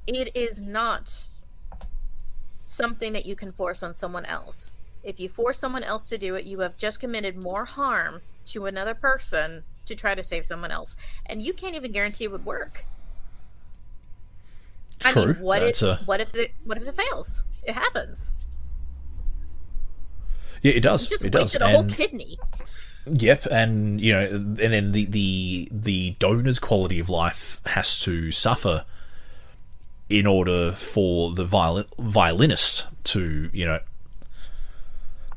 [0.06, 1.28] it is not
[2.66, 4.72] something that you can force on someone else.
[5.04, 8.66] If you force someone else to do it, you have just committed more harm to
[8.66, 10.96] another person to try to save someone else.
[11.26, 12.84] And you can't even guarantee it would work.
[15.06, 15.34] I True.
[15.34, 17.44] mean, what That's if a- what if it what if it fails?
[17.64, 18.32] It happens.
[20.62, 21.12] Yeah, it does.
[21.12, 21.56] It does.
[21.56, 22.38] a whole And- kidney.
[23.10, 28.32] Yep, and you know, and then the the the donor's quality of life has to
[28.34, 28.84] suffer
[30.10, 33.80] in order for the violin, violinist to you know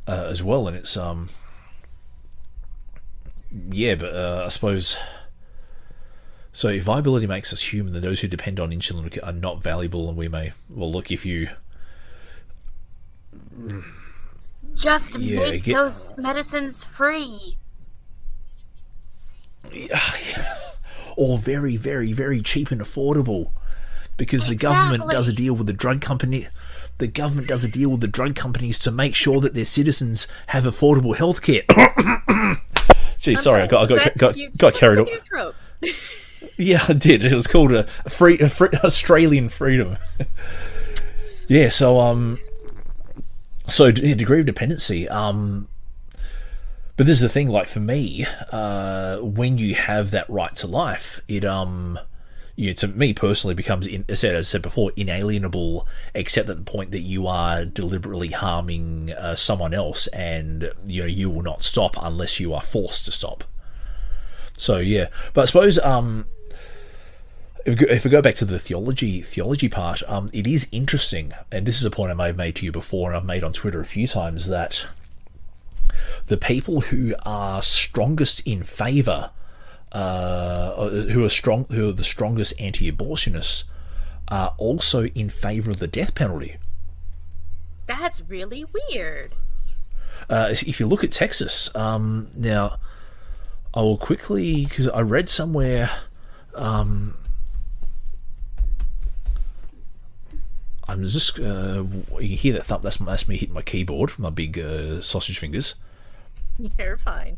[0.09, 1.29] uh, as well, and it's um
[3.71, 4.97] yeah, but uh, I suppose.
[6.53, 10.09] So, if viability makes us human, then those who depend on insulin are not valuable,
[10.09, 10.53] and we may.
[10.69, 11.51] Well, look, if you.
[14.81, 17.57] Just Yeah, make get- those medicines free.
[21.17, 23.51] Or very, very, very cheap and affordable.
[24.17, 26.49] Because the government does a deal with the drug company.
[26.99, 30.29] The government does a deal with the drug companies to make sure that their citizens
[30.49, 31.63] have affordable health care.
[33.19, 35.19] Gee, sorry, I got, I got, got, you- got carried away.
[36.57, 37.23] Yeah, I did.
[37.25, 39.97] It was called a free, a free Australian freedom.
[41.49, 41.69] yeah.
[41.71, 42.39] So um,
[43.71, 45.09] so yeah, degree of dependency.
[45.09, 45.69] Um,
[46.97, 47.49] but this is the thing.
[47.49, 51.99] Like for me, uh, when you have that right to life, it um,
[52.57, 56.51] you to me personally becomes, in, as I said, as I said before, inalienable, except
[56.51, 61.31] at the point that you are deliberately harming uh, someone else, and you know you
[61.31, 63.45] will not stop unless you are forced to stop.
[64.59, 66.27] So yeah, but I suppose um,
[67.65, 70.69] if, we go- if we go back to the theology theology part, um, it is
[70.73, 73.25] interesting, and this is a point I may have made to you before, and I've
[73.25, 74.87] made on Twitter a few times that
[76.27, 79.31] the people who are strongest in favour,
[79.93, 83.65] uh, who are strong, who are the strongest anti-abortionists,
[84.29, 86.57] are also in favour of the death penalty.
[87.87, 89.35] That's really weird.
[90.29, 92.79] Uh, if you look at Texas, um, now
[93.75, 95.91] I will quickly because I read somewhere.
[96.55, 97.17] Um,
[100.91, 102.83] I'm just uh, you can hear that thump.
[102.83, 105.75] That's, that's me hitting my keyboard, my big uh, sausage fingers.
[106.79, 107.37] You're fine.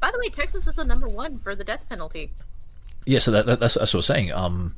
[0.00, 2.32] By the way, Texas is the number one for the death penalty.
[3.06, 4.32] Yeah, so that, that, that's, that's what I was saying.
[4.32, 4.76] Um,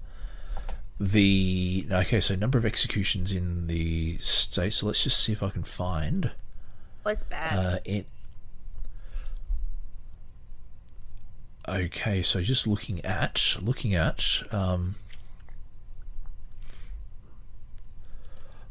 [0.99, 4.73] the okay, so number of executions in the state.
[4.73, 6.33] So let's just see if I can find.
[7.05, 7.59] Was bad.
[7.59, 8.07] Uh, it.
[11.69, 14.95] Okay, so just looking at looking at um,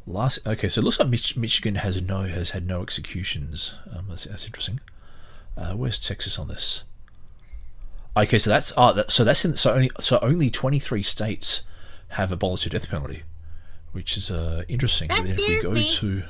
[0.06, 0.46] last.
[0.46, 3.74] Okay, so it looks like Mich- Michigan has no has had no executions.
[3.94, 4.80] Um, that's that's interesting.
[5.56, 6.82] Uh, where's Texas on this?
[8.16, 11.62] Okay, so that's oh, that, so that's in so only so only twenty three states
[12.08, 13.24] have abolished the death penalty,
[13.92, 15.08] which is uh, interesting.
[15.08, 15.88] That if we go me.
[15.88, 16.22] to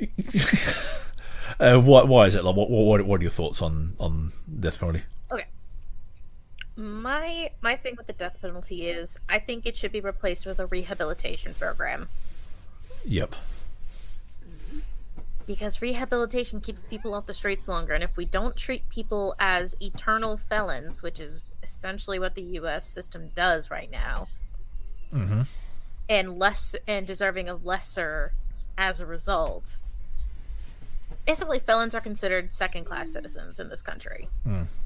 [1.60, 2.44] uh, why, why is it?
[2.44, 5.02] Like, what, what, what are your thoughts on, on death penalty?
[6.80, 10.58] My my thing with the death penalty is I think it should be replaced with
[10.58, 12.08] a rehabilitation program
[13.04, 13.34] Yep.
[15.46, 19.74] because rehabilitation keeps people off the streets longer and if we don't treat people as
[19.80, 24.28] eternal felons, which is essentially what the US system does right now.
[25.12, 25.42] mm-hmm.
[26.08, 28.32] And less and deserving of lesser
[28.78, 29.76] as a result.
[31.26, 34.28] Basically felons are considered second class citizens in this country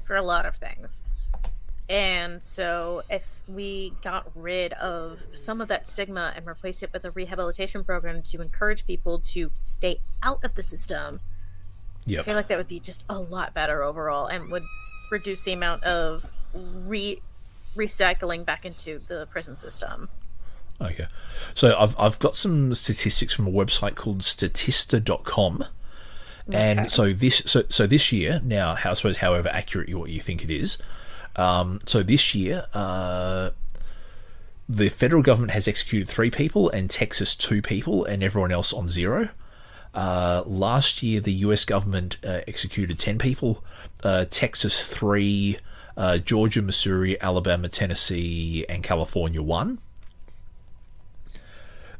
[0.03, 1.01] for a lot of things.
[1.87, 7.05] And so, if we got rid of some of that stigma and replaced it with
[7.05, 11.19] a rehabilitation program to encourage people to stay out of the system,
[12.07, 14.63] I feel like that would be just a lot better overall and would
[15.11, 17.21] reduce the amount of re
[17.75, 20.09] recycling back into the prison system.
[20.81, 21.07] Okay.
[21.53, 25.65] So I've, I've got some statistics from a website called statista.com.
[26.51, 26.87] And Okay.
[26.89, 30.19] so this so so this year now, how, I suppose however accurate you what you
[30.19, 30.77] think it is,
[31.35, 33.51] um, so this year, uh,
[34.67, 38.89] the federal government has executed three people, and Texas two people, and everyone else on
[38.89, 39.29] zero.
[39.93, 41.63] Uh, last year, the U.S.
[41.65, 43.63] government uh, executed ten people,
[44.03, 45.57] uh, Texas three,
[45.97, 49.79] uh, Georgia, Missouri, Alabama, Tennessee, and California one.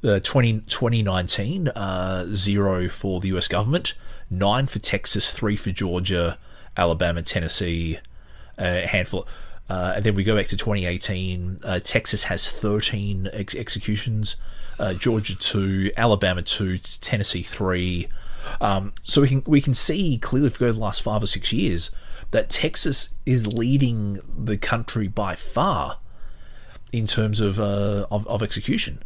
[0.03, 3.95] Uh, 20, 2019, uh, zero for the US government,
[4.29, 6.37] nine for Texas, three for Georgia,
[6.77, 7.97] Alabama, Tennessee,
[8.57, 9.27] a handful.
[9.69, 11.59] Uh, and then we go back to 2018.
[11.63, 14.35] Uh, Texas has 13 ex- executions,
[14.79, 18.07] uh, Georgia two, Alabama two, Tennessee three.
[18.61, 21.27] Um, so we can we can see clearly if we go the last five or
[21.27, 21.89] six years
[22.31, 25.97] that Texas is leading the country by far
[26.93, 29.01] in terms of uh, of, of execution.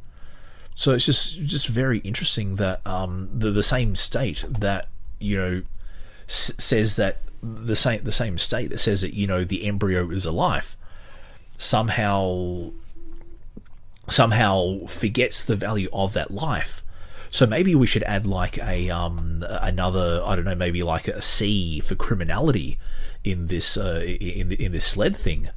[0.76, 4.88] So it's just just very interesting that um, the the same state that
[5.20, 5.62] you know
[6.28, 10.10] s- says that the same the same state that says that you know the embryo
[10.10, 10.76] is alive
[11.60, 12.72] somehow
[14.08, 16.84] somehow forgets the value of that life.
[17.30, 21.22] So maybe we should add like a um another I don't know maybe like a
[21.22, 22.80] C for criminality
[23.24, 25.50] in this uh, in in this sled thing.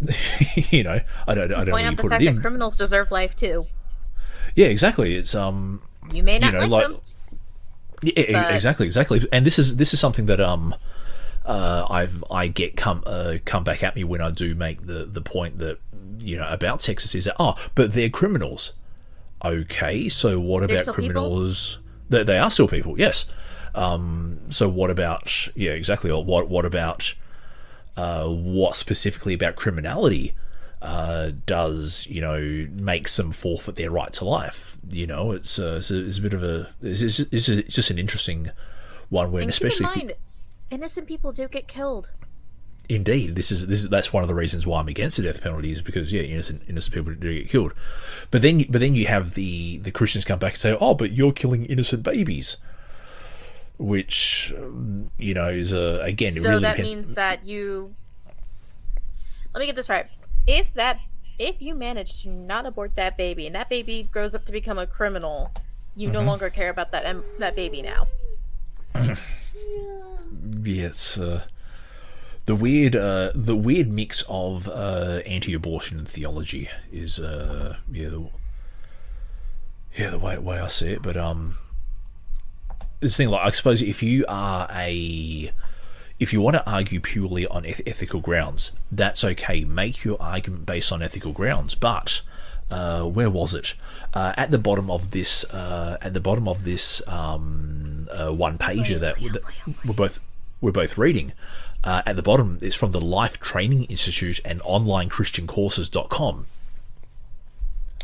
[0.70, 3.12] you know I don't I don't know Point out you the fact that criminals deserve
[3.12, 3.66] life too.
[4.56, 5.14] Yeah, exactly.
[5.14, 7.00] It's um, You may not know, like, like- them.
[8.02, 9.26] Yeah, exactly, exactly.
[9.32, 10.74] And this is this is something that um
[11.44, 15.04] uh I've I get come uh, come back at me when I do make the
[15.04, 15.78] the point that
[16.18, 18.72] you know about Texas is that oh but they're criminals.
[19.44, 21.78] Okay, so what They're about criminals?
[22.08, 23.26] They, they are still people, yes.
[23.74, 27.14] Um, so what about yeah exactly or what what about
[27.96, 30.34] uh, what specifically about criminality
[30.80, 34.76] uh, does you know makes them forfeit their right to life.
[34.90, 37.90] You know, it's uh, it's, a, it's a bit of a it's, it's, it's just
[37.90, 38.50] an interesting
[39.08, 40.18] one when And especially keep in mind,
[40.74, 42.10] innocent people do get killed.
[42.88, 45.40] indeed this is this is, that's one of the reasons why I'm against the death
[45.42, 47.72] penalty is because yeah innocent innocent people do get killed,
[48.30, 51.12] but then but then you have the the Christians come back and say oh but
[51.12, 52.56] you're killing innocent babies.
[53.76, 56.94] Which um, you know is a again it So really that depends.
[56.94, 57.94] means that you.
[59.52, 60.06] Let me get this right.
[60.46, 61.00] If that,
[61.38, 64.78] if you manage to not abort that baby, and that baby grows up to become
[64.78, 65.50] a criminal,
[65.96, 66.14] you Mm-hmm.
[66.18, 67.04] no longer care about that
[67.40, 68.06] that baby now.
[70.62, 71.44] Yes, uh,
[72.46, 78.28] the weird, uh, the weird mix of uh, anti-abortion theology is, uh, yeah, the,
[79.96, 81.02] yeah, the way way I see it.
[81.02, 81.56] But um,
[83.00, 85.50] this thing, like, I suppose if you are a,
[86.18, 89.64] if you want to argue purely on eth- ethical grounds, that's okay.
[89.64, 92.20] Make your argument based on ethical grounds, but.
[92.70, 93.74] Uh, where was it?
[94.14, 98.56] Uh, at the bottom of this, uh, at the bottom of this um, uh, one
[98.56, 99.42] pager that, that
[99.84, 100.18] we're both
[100.64, 101.32] we're both reading.
[101.84, 106.46] Uh, at the bottom, it's from the Life Training Institute and OnlineChristianCourses.com.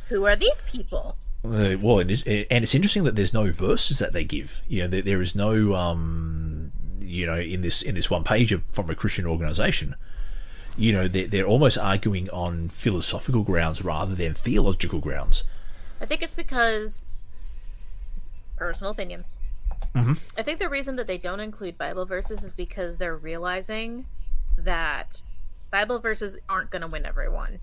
[0.08, 1.16] Who are these people?
[1.42, 4.60] Uh, well, and it's, and it's interesting that there's no verses that they give.
[4.68, 8.54] You know, there, there is no, um, you know, in this in this one page
[8.70, 9.96] from a Christian organization.
[10.76, 15.44] You know, they're, they're almost arguing on philosophical grounds rather than theological grounds.
[16.00, 17.06] I think it's because
[18.56, 19.24] personal opinion.
[19.94, 20.12] Mm-hmm.
[20.38, 24.06] I think the reason that they don't include Bible verses is because they're realizing
[24.56, 25.22] that
[25.70, 27.58] Bible verses aren't going to win everyone.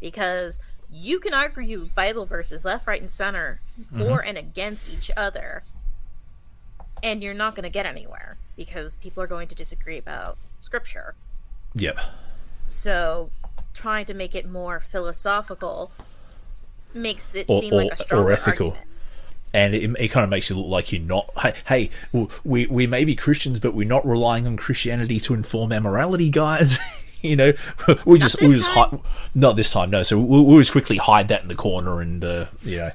[0.00, 0.58] Because
[0.90, 3.60] you can argue Bible verses left, right, and center
[3.90, 4.28] for Mm-hmm.
[4.28, 5.62] and against each other,
[7.02, 11.14] and you're not going to get anywhere because people are going to disagree about scripture.
[11.74, 11.98] Yep.
[12.62, 13.30] So,
[13.74, 15.92] trying to make it more philosophical
[16.94, 18.66] makes it Or- seem like a stronger or ethical.
[18.68, 18.85] argument.
[19.52, 21.30] And it, it kind of makes you look like you're not.
[21.38, 25.72] Hey, hey, we we may be Christians, but we're not relying on Christianity to inform
[25.72, 26.78] our morality, guys.
[27.22, 27.52] you know,
[28.04, 28.98] we just we just hide,
[29.34, 30.02] not this time, no.
[30.02, 32.90] So we we'll just quickly hide that in the corner, and uh, you know.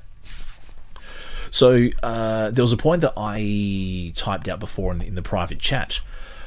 [1.52, 5.22] So uh, there was a point that I typed out before in the, in the
[5.22, 6.00] private chat.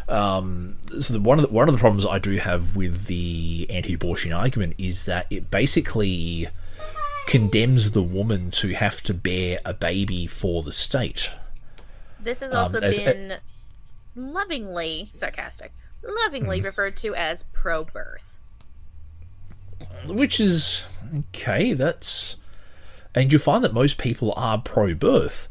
[0.09, 3.67] Um, so the, one of the, one of the problems I do have with the
[3.71, 6.49] anti-abortion argument is that it basically
[7.27, 11.31] condemns the woman to have to bear a baby for the state.
[12.21, 13.39] This has also as- been
[14.15, 15.73] lovingly sarcastic,
[16.03, 16.67] lovingly Mm-hmm.
[16.67, 18.39] referred to as pro birth.
[20.07, 20.85] which is
[21.35, 21.73] okay.
[21.73, 22.37] That's
[23.15, 25.49] and you find that most people are pro-birth.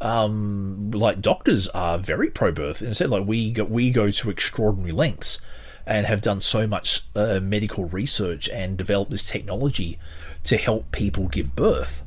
[0.00, 2.82] Um, like doctors are very pro-birth.
[2.82, 5.40] Instead, like we go, we go to extraordinary lengths
[5.86, 9.98] and have done so much uh, medical research and developed this technology
[10.46, 12.02] to help people give birth.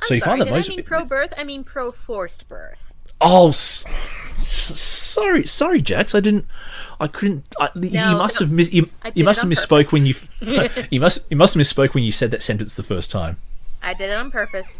[0.00, 1.34] I'm So you sorry, find that most- I mean pro birth?
[1.36, 2.92] I mean pro forced birth.
[3.20, 6.14] Oh, sorry, sorry, Jax.
[6.14, 6.46] I didn't.
[7.00, 7.46] I couldn't.
[7.60, 8.46] I, you must no.
[8.46, 10.14] have mis- you, you must have misspoke when you
[10.90, 13.36] you must you must have misspoke when you said that sentence the first time.
[13.82, 14.78] I did it on purpose.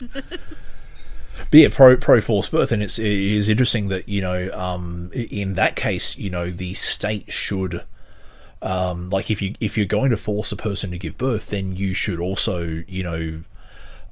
[1.50, 5.10] But yeah, pro pro forced birth, and it's it is interesting that you know um,
[5.12, 7.84] in that case, you know, the state should.
[8.64, 11.76] Um, like if you if you're going to force a person to give birth, then
[11.76, 13.42] you should also you know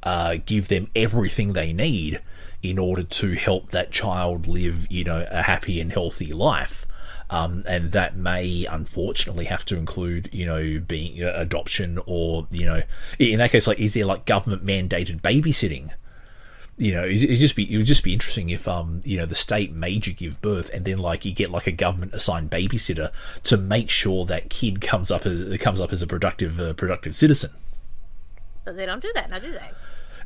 [0.02, 2.20] uh, give them everything they need
[2.62, 6.86] in order to help that child live you know a happy and healthy life.
[7.30, 12.66] Um, and that may unfortunately have to include you know being uh, adoption or you
[12.66, 12.82] know
[13.18, 15.92] in that case like is there like government mandated babysitting
[16.78, 19.26] you know, it, it'd just be it would just be interesting if um you know
[19.26, 22.50] the state made you give birth and then like you get like a government assigned
[22.50, 23.10] babysitter
[23.44, 27.14] to make sure that kid comes up as comes up as a productive uh, productive
[27.14, 27.50] citizen.
[28.64, 29.70] But they don't do that now, do they?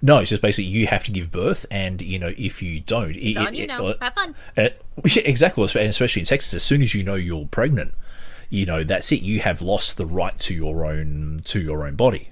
[0.03, 3.17] No, it's just basically you have to give birth, and you know if you don't,
[3.17, 3.95] It's on you now.
[4.01, 4.35] Have fun.
[4.57, 4.69] uh,
[5.05, 7.95] exactly, and especially in Texas, as soon as you know you're pregnant,
[8.51, 9.23] you know that's it.
[9.23, 12.31] You have lost the right to your own to your own body.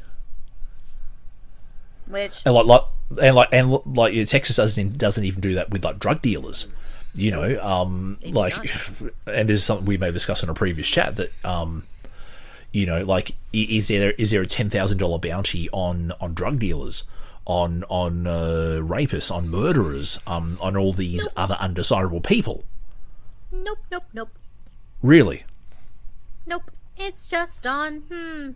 [2.06, 2.82] Which and like like
[3.20, 6.66] and like and like yeah, Texas doesn't doesn't even do that with like drug dealers.
[7.16, 8.56] You know, um, like,
[9.26, 11.84] and this is something we may discuss in a previous chat that, um,
[12.72, 16.58] You know, like is there is there a ten thousand dollar bounty on on drug
[16.58, 17.04] dealers,
[17.44, 22.64] on on uh, rapists, on murderers, um, on all these other undesirable people?
[23.52, 24.30] Nope, nope, nope,
[25.00, 25.44] Really?
[26.46, 26.68] nope.
[26.96, 28.50] It's just on hmm.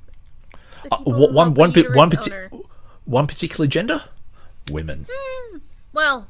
[0.91, 2.51] Uh, people wh- who one one one, uterus parti- owner.
[3.05, 4.03] one particular gender?
[4.71, 5.07] Women.
[5.93, 6.29] Well,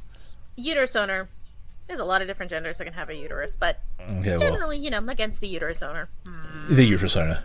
[0.57, 1.28] uterus owner.
[1.86, 4.76] There's a lot of different genders that can have a uterus, but Okay, well, generally,
[4.78, 6.09] you know, I'm against the uterus owner.
[6.68, 7.45] the uterus owner.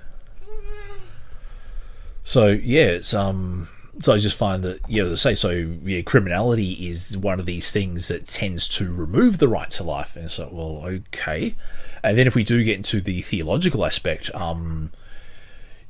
[2.24, 3.68] So yeah, it's um.
[4.02, 5.50] So I just find that yeah, as I say, so
[5.84, 10.16] yeah, criminality is one of these things that tends to remove the right to life,
[10.16, 11.56] and so well, okay.
[12.04, 14.92] And then if we do get into the theological aspect, um,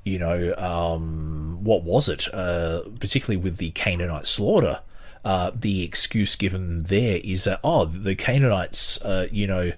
[0.04, 2.32] you know, um, what was it?
[2.34, 4.82] Uh, particularly with the Canaanite slaughter,
[5.26, 9.71] uh, the excuse given there is that oh, the Canaanites, uh, you know,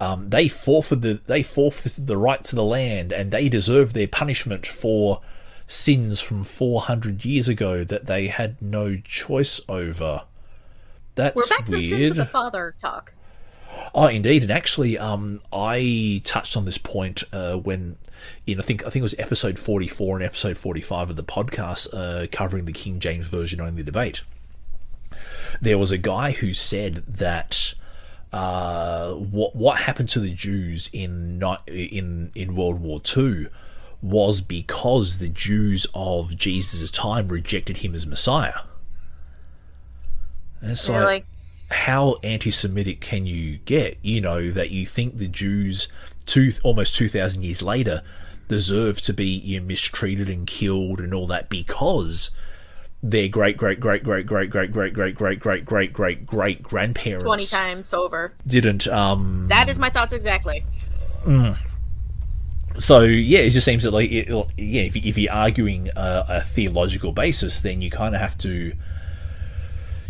[0.00, 4.08] um, they forfeited the, they forfeited the right to the land, and they deserve their
[4.08, 5.20] punishment for
[5.66, 10.22] sins from 400 years ago that they had no choice over.
[11.14, 12.10] That's We're back to the weird.
[12.12, 13.12] of the father talk.
[13.94, 17.96] Oh, indeed, and actually, um, I touched on this point uh, when,
[18.46, 21.16] in I think I think it was episode forty four and episode forty five of
[21.16, 24.22] the podcast uh, covering the King James version only debate.
[25.60, 27.74] There was a guy who said that
[28.32, 33.48] uh, what what happened to the Jews in in in World War Two
[34.02, 38.60] was because the Jews of Jesus' time rejected him as Messiah.
[40.60, 41.26] And it's like,
[41.70, 43.98] how anti-Semitic can you get?
[44.02, 45.88] You know that you think the Jews,
[46.26, 48.02] two almost two thousand years later,
[48.48, 52.30] deserve to be you know, mistreated and killed and all that because
[53.02, 57.24] their great great great great great great great great great great great great great grandparents
[57.24, 58.32] 20 times over.
[58.46, 60.64] didn't um That is my thoughts exactly.
[62.78, 64.28] so yeah it just seems that like it,
[64.58, 68.72] yeah if, if you're arguing a, a theological basis then you kind of have to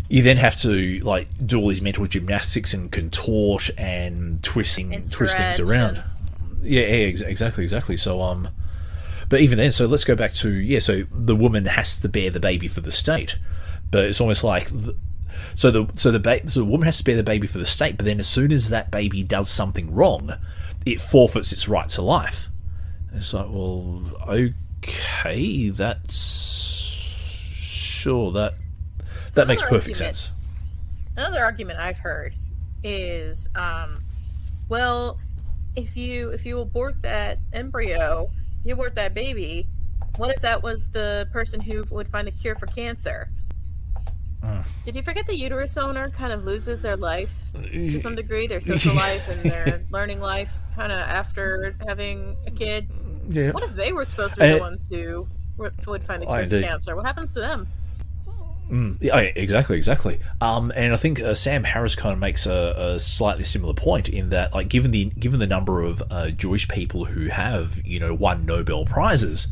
[0.09, 5.09] you then have to like do all these mental gymnastics and contort and twist And
[5.09, 6.03] twist things around
[6.61, 8.49] yeah, yeah ex- exactly exactly so um
[9.31, 12.29] but even then so let's go back to yeah so the woman has to bear
[12.29, 13.37] the baby for the state
[13.89, 14.95] but it's almost like the,
[15.55, 17.65] so the so the ba- so the woman has to bear the baby for the
[17.65, 20.33] state but then as soon as that baby does something wrong
[20.85, 22.47] it forfeits its right to life
[23.13, 26.15] it's like, well, okay, that's
[27.53, 28.53] sure that
[29.33, 29.97] that makes perfect argument.
[29.97, 30.31] sense.
[31.17, 32.33] Another argument I've heard
[32.83, 34.03] is, um,
[34.69, 35.19] well,
[35.75, 38.31] if you if you abort that embryo,
[38.63, 39.67] you abort that baby.
[40.17, 43.29] What if that was the person who would find the cure for cancer?
[44.43, 44.65] Mm.
[44.85, 48.59] Did you forget the uterus owner kind of loses their life to some degree, their
[48.71, 52.89] social life and their learning life, kind of after having a kid?
[53.29, 55.27] Yeah, What if they were supposed to be And- the ones who
[55.85, 56.95] would find the I cure for cancer?
[56.95, 57.67] What happens to them?
[58.71, 60.19] Mm, yeah, exactly, exactly.
[60.39, 64.07] Um, and I think uh, Sam Harris kind of makes a, a slightly similar point
[64.07, 67.99] in that, like, given the given the number of uh, Jewish people who have, you
[67.99, 69.47] know, won Nobel prizes,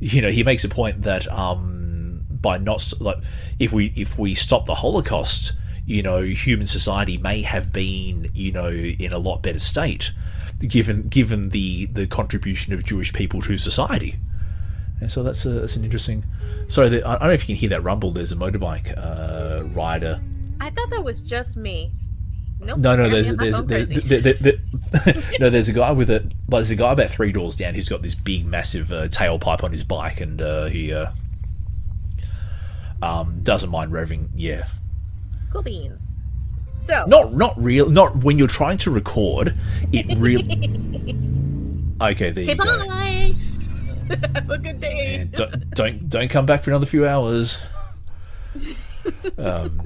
[0.00, 3.18] you know, he makes a point that um, by not like,
[3.60, 5.52] if we if we stop the Holocaust,
[5.86, 10.10] you know, human society may have been, you know, in a lot better state,
[10.58, 14.16] given given the the contribution of Jewish people to society.
[15.00, 16.24] And so that's a, that's an interesting.
[16.68, 18.10] Sorry, the, I don't know if you can hear that rumble.
[18.12, 20.20] There's a motorbike uh, rider.
[20.60, 21.92] I thought that was just me.
[22.58, 22.78] Nope.
[22.78, 24.54] No, no, there's there's, there's there, there, there-
[25.40, 27.88] no, there's a guy with a like, there's a guy about three doors down who's
[27.90, 31.10] got this big, massive uh, tailpipe on his bike, and uh, he uh,
[33.02, 34.28] um, doesn't mind revving.
[34.34, 34.66] Yeah,
[35.52, 36.08] cool beans.
[36.72, 39.54] So not not real, not when you're trying to record.
[39.92, 41.22] It really.
[41.98, 42.86] Okay, there Okay, you go.
[42.88, 43.34] bye.
[44.34, 45.16] Have a good day.
[45.16, 47.58] And don't don't don't come back for another few hours.
[49.38, 49.80] Um,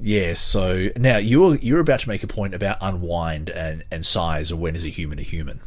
[0.00, 0.34] yeah.
[0.34, 4.56] So now you're you're about to make a point about unwind and and size, or
[4.56, 5.60] when is a human a human?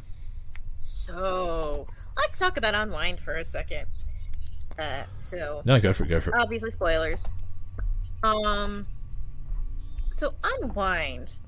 [0.77, 1.87] So
[2.17, 3.87] let's talk about unwind for a second.
[4.77, 6.07] Uh, so No, go for it.
[6.07, 6.35] Go for it.
[6.39, 7.23] obviously spoilers.
[8.23, 8.85] Um,
[10.11, 11.39] so unwind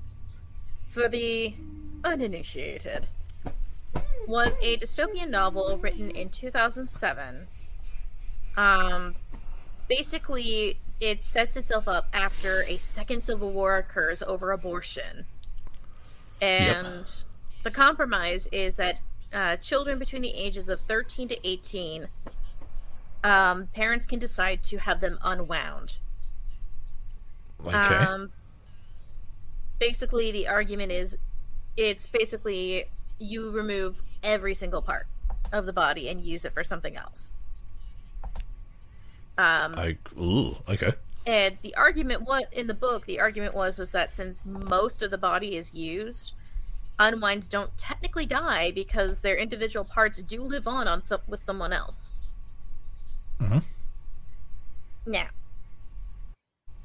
[0.88, 1.54] for the
[2.04, 3.06] uninitiated
[4.26, 7.46] was a dystopian novel written in 2007.
[8.56, 9.14] Um,
[9.88, 15.26] basically, it sets itself up after a second civil war occurs over abortion,
[16.40, 17.24] and
[17.62, 18.98] the compromise is that
[19.32, 22.08] uh, children between the ages of 13 to 18
[23.24, 25.98] um, parents can decide to have them unwound.
[27.64, 27.72] Okay.
[27.72, 28.32] Um,
[29.78, 31.16] basically, the argument is
[31.76, 32.86] it's basically
[33.22, 35.06] you remove every single part.
[35.52, 37.34] of the body and use it for something else.
[39.36, 40.92] Um, I, ooh, okay.
[41.26, 45.10] and the argument what in the book the argument was was that since most of
[45.10, 46.32] the body is used,
[46.98, 51.72] unwinds don't technically die because their individual parts do live on on some, with someone
[51.72, 52.12] else.
[53.40, 53.64] Mm Mhm.
[55.06, 55.28] Now,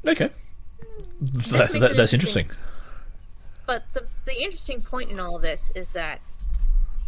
[0.05, 0.29] Okay.
[1.21, 2.49] This That, it that's interesting.
[3.67, 6.21] But the the interesting point in all of this is that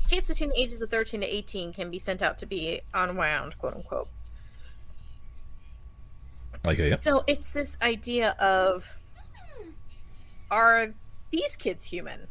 [0.10, 3.58] kids between the ages of 13 to 18 can be sent out to be unwound,
[3.58, 4.10] quote unquote.
[6.68, 6.96] Okay, yeah.
[6.96, 9.00] So it's this idea of
[10.52, 10.94] are
[11.32, 12.28] these kids human?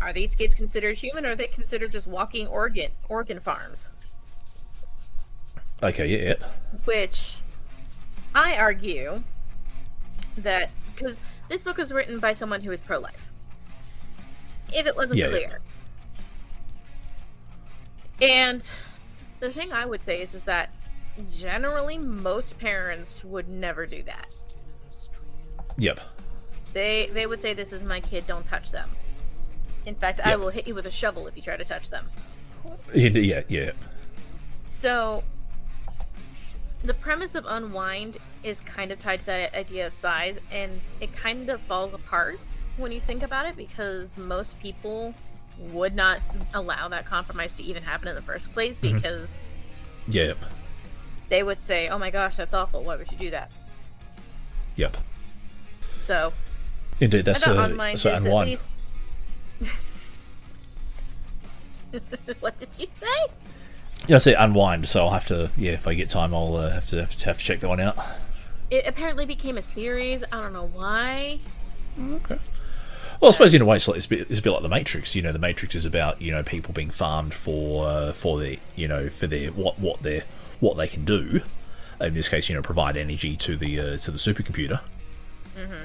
[0.00, 3.90] Are these kids considered human or are they considered just walking organ organ farms?
[5.82, 6.48] Okay, yeah, yeah.
[6.84, 7.38] which
[8.34, 9.22] I argue
[10.38, 13.30] that because this book was written by someone who is pro-life.
[14.72, 15.30] If it wasn't Yeah, yeah.
[15.30, 15.60] clear,
[18.22, 18.70] and
[19.40, 20.70] the thing I would say is is that
[21.28, 24.34] generally most parents would never do that.
[25.78, 26.00] Yep.
[26.72, 28.26] They they would say, "This is my kid.
[28.26, 28.90] Don't touch them."
[29.86, 32.08] In fact, I will hit you with a shovel if you try to touch them.
[32.94, 33.70] Yeah, yeah, yeah.
[34.64, 35.22] So,
[36.84, 41.14] the premise of Unwind is kind of tied to that idea of size, and it
[41.16, 42.38] kind of falls apart
[42.76, 45.14] when you think about it because most people
[45.58, 46.20] would not
[46.52, 49.38] allow that compromise to even happen in the first place because
[50.08, 50.36] Yep.
[51.30, 52.84] they would say, "Oh my gosh, that's awful.
[52.84, 53.50] Why would you do that?"
[54.76, 54.98] Yep.
[55.94, 56.34] So,
[57.00, 58.46] Indeed, that's uh, Unwind so is and one.
[58.48, 58.72] least.
[62.40, 63.06] what did you say?
[64.06, 64.88] Yeah, I say unwind.
[64.88, 65.50] So I'll have to.
[65.56, 67.68] Yeah, if I get time, I'll uh, have to have to have to check that
[67.68, 67.96] one out.
[68.70, 70.24] It apparently became a series.
[70.32, 71.38] I don't know why.
[71.98, 72.38] Okay.
[73.20, 74.62] Well, I suppose in a way it's, like, it's, a bit, it's a bit like
[74.62, 75.14] the Matrix.
[75.14, 78.56] You know, the Matrix is about you know people being farmed for uh, for their
[78.76, 80.24] you know for their what what their
[80.60, 81.40] what they can do.
[82.00, 84.80] In this case, you know, provide energy to the uh, to the supercomputer.
[85.56, 85.84] Mm-hmm.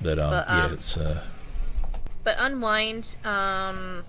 [0.00, 1.24] But um, But, yeah, um, it's uh,
[2.22, 4.04] but unwind um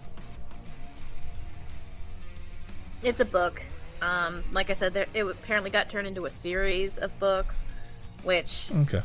[3.04, 3.64] it's a book
[4.02, 7.66] um like i said there it apparently got turned into a series of books
[8.24, 9.02] which okay.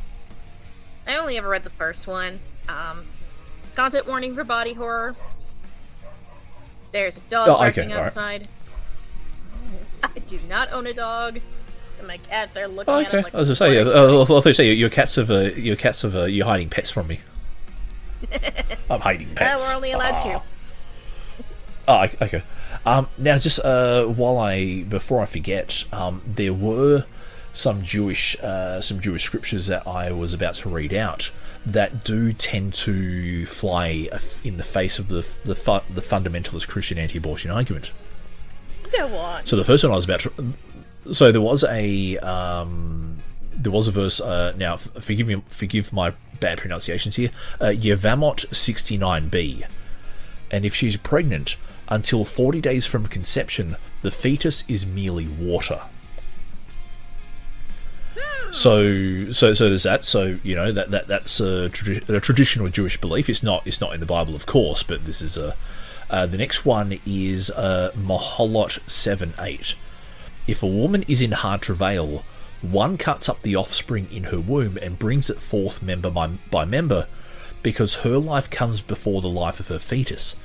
[1.06, 3.05] i only ever read the first one um
[3.74, 5.16] content warning for body horror
[6.93, 8.06] there's a dog Oh, okay, barking alright.
[8.06, 8.48] outside
[10.02, 11.39] i do not own a dog
[11.98, 13.19] and my cats are looking Oh, at okay.
[13.19, 15.39] him like I was gonna say, yeah, I thought you say your cats have uh,
[15.55, 17.20] your cats have uh, you're hiding pets from me.
[18.90, 19.69] I'm hiding pets.
[19.70, 20.43] we're only allowed to.
[21.89, 22.43] okay- okay.
[22.84, 27.04] Um, now, just uh, while I before I forget, um, there were
[27.52, 31.30] some Jewish uh, some Jewish scriptures that I was about to read out
[31.64, 34.09] that do tend to fly
[34.42, 37.92] in the face of the the, fu- the fundamentalist Christian anti-abortion argument.
[38.90, 40.32] go on So the first one I was about to.
[41.12, 43.18] So there was a um,
[43.52, 44.20] there was a verse.
[44.20, 47.30] Uh, now, forgive me, forgive my bad pronunciations here.
[47.60, 49.64] Uh, Yevamot sixty nine b,
[50.50, 51.56] and if she's pregnant
[51.93, 55.81] until forty days from conception, the fetus is merely water.
[58.51, 60.05] So, so, so there's that.
[60.05, 61.70] So, you know that, that that's a,
[62.09, 63.28] a traditional Jewish belief.
[63.28, 65.56] It's not, it's not in the Bible, of course, but this is a.
[66.10, 69.74] Uh, the next one is uh, Maholot seven eight.
[70.47, 72.24] If a woman is in hard travail,
[72.60, 76.64] one cuts up the offspring in her womb and brings it forth member by, by
[76.64, 77.06] member,
[77.62, 80.36] because her life comes before the life of her fetus.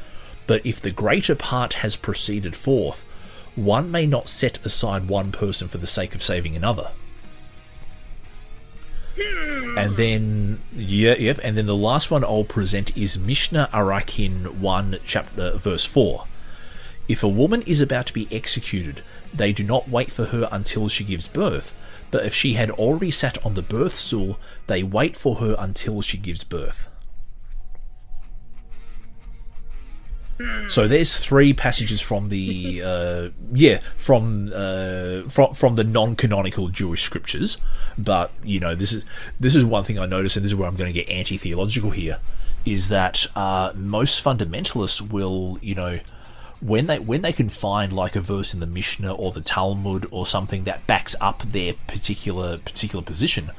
[0.47, 3.05] But if the greater part has proceeded forth,
[3.55, 6.91] one may not set aside one person for the sake of saving another.
[9.77, 11.39] And then, yeah, yep.
[11.43, 16.25] And then the last one I'll present is Mishnah Arakin 1, chapter, verse 4.
[17.07, 19.01] If a woman is about to be executed,
[19.33, 21.73] they do not wait for her until she gives birth,
[22.11, 26.01] but if she had already sat on the birth stool, they wait for her until
[26.01, 26.89] she gives birth.
[30.69, 37.03] So there's three passages from the uh, yeah from uh, from from the non-canonical Jewish
[37.03, 37.57] scriptures,
[37.97, 39.03] but you know this is
[39.39, 41.91] this is one thing I noticed, and this is where I'm going to get anti-theological
[41.91, 42.19] here,
[42.65, 45.99] is that uh, most fundamentalists will you know
[46.61, 50.07] when they when they can find like a verse in the Mishnah or the Talmud
[50.11, 53.51] or something that backs up their particular particular position,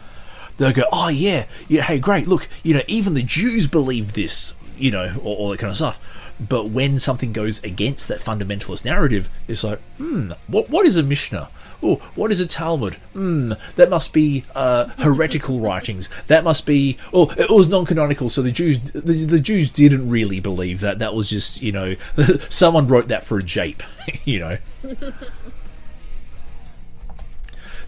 [0.56, 4.55] they'll go, oh yeah, yeah, hey, great, look, you know, even the Jews believe this,
[4.76, 6.00] you know, all, all that kind of stuff.
[6.40, 11.02] But when something goes against that fundamentalist narrative, it's like, hmm, what what is a
[11.02, 11.48] Mishnah?
[11.82, 12.94] Oh, what is a Talmud?
[13.12, 16.09] Hmm, that must be uh, heretical writings.
[16.27, 16.97] That must be.
[17.12, 20.98] Oh, it was non-canonical, so the Jews the, the Jews didn't really believe that.
[21.01, 21.97] That was just you know,
[22.48, 23.82] someone wrote that for a jape,
[24.24, 24.59] you know.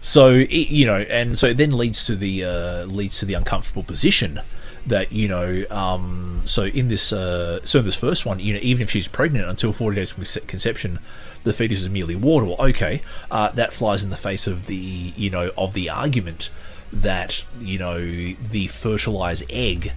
[0.01, 3.83] So you know, and so it then leads to the uh, leads to the uncomfortable
[3.83, 4.41] position
[4.87, 5.65] that you know.
[5.69, 9.07] Um, so in this, uh, so in this first one, you know, even if she's
[9.07, 10.99] pregnant until forty days from conception,
[11.43, 12.45] the fetus is merely water.
[12.45, 16.49] Well, okay, uh, that flies in the face of the you know of the argument
[16.93, 19.93] that you know the fertilized egg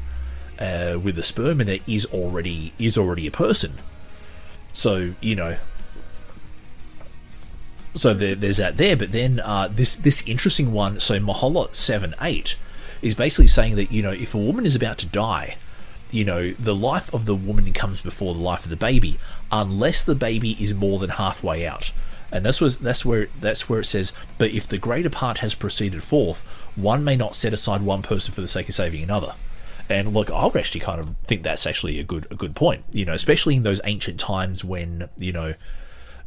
[0.59, 3.78] uh, with the sperm in it is already is already a person.
[4.73, 5.56] So you know
[7.94, 8.97] so there, there's that there.
[8.97, 11.01] But then uh, this this interesting one.
[11.01, 12.56] So Maholot seven eight
[13.05, 15.57] is basically saying that you know if a woman is about to die,
[16.11, 19.19] you know the life of the woman comes before the life of the baby,
[19.53, 21.93] unless the baby is more than halfway out.
[22.33, 24.13] And that's was that's where that's where it says.
[24.39, 26.41] But if the greater part has proceeded forth,
[26.75, 29.35] one may not set aside one person for the sake of saving another.
[29.89, 32.85] And look, I would actually kind of think that's actually a good a good point.
[32.91, 35.55] You know, especially in those ancient times when you know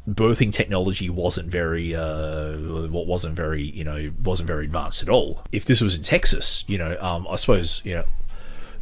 [0.08, 2.58] birthing technology wasn't very uh,
[2.88, 5.44] what wasn't very you know wasn't very advanced at all.
[5.52, 8.04] If this was in Texas, you know, um, I suppose you know.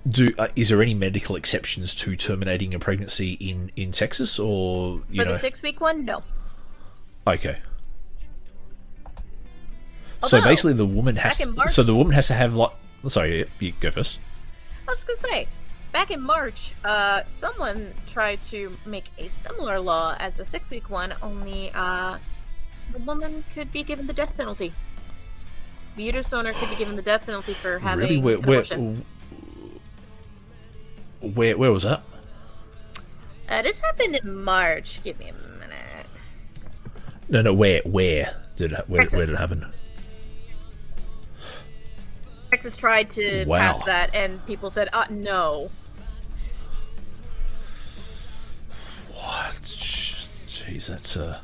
[0.07, 5.01] Do uh, is there any medical exceptions to terminating a pregnancy in in Texas or
[5.09, 6.21] you For know the six week one, no.
[7.25, 7.57] okay
[10.23, 12.71] so basically the woman has March- so the woman has to have like
[13.07, 14.19] sorry you go first
[14.87, 15.47] I was gonna say,
[15.95, 20.89] back in March, uh, someone tried to make a similar law as a six week
[20.89, 22.17] one, only uh,
[22.91, 24.73] the woman could be given the death penalty.
[25.95, 28.63] The uterus owner could be given the death penalty for having really where where,
[31.21, 32.03] where where was that
[33.47, 35.01] Uh, this happened in March.
[35.01, 36.07] Give me a minute.
[37.29, 39.71] no no where where did it, where, where did it happen
[42.49, 43.59] Texas tried to Wow.
[43.59, 45.71] pass that, and people said, uh, no.
[49.25, 51.39] Jeez, that's uh.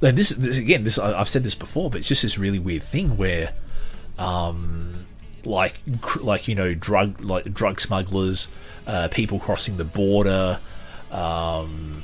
[0.00, 2.82] And this, this again, this I've said this before, but it's just this really weird
[2.82, 3.52] thing where,
[4.18, 5.06] um,
[5.44, 8.48] like, cr- like you know, drug like drug smugglers,
[8.86, 10.58] uh, people crossing the border,
[11.12, 12.02] um,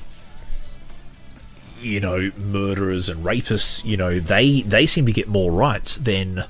[1.80, 6.44] you know, murderers and rapists, you know, they they seem to get more rights than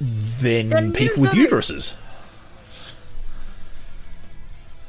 [0.00, 1.94] than Than people with uterus uteruses.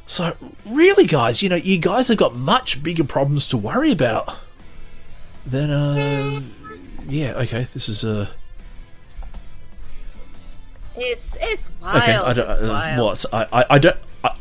[0.06, 0.36] So,
[0.66, 4.38] really, guys, you know, you guys have got much bigger problems to worry about
[5.46, 6.42] than, uh.
[7.08, 8.28] Yeah, okay, this is, uh.
[10.96, 12.04] It's it's wild.
[12.04, 12.50] Okay, I don't.
[12.50, 13.00] it's Uh, wild.
[13.04, 13.26] what?
[13.34, 13.98] I, I, I don't.
[14.24, 14.36] I,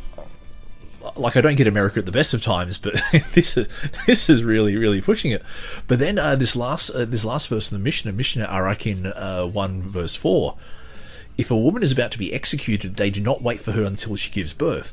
[1.17, 2.95] like I don't get America at the best of times, but
[3.33, 3.69] this is
[4.07, 5.43] this is really really pushing it.
[5.87, 9.47] But then uh, this last uh, this last verse in the Mishnah, Mishnah Arakin uh,
[9.47, 10.57] one verse four.
[11.39, 14.17] If a woman is about to be executed, they do not wait for her until
[14.17, 14.93] she gives birth.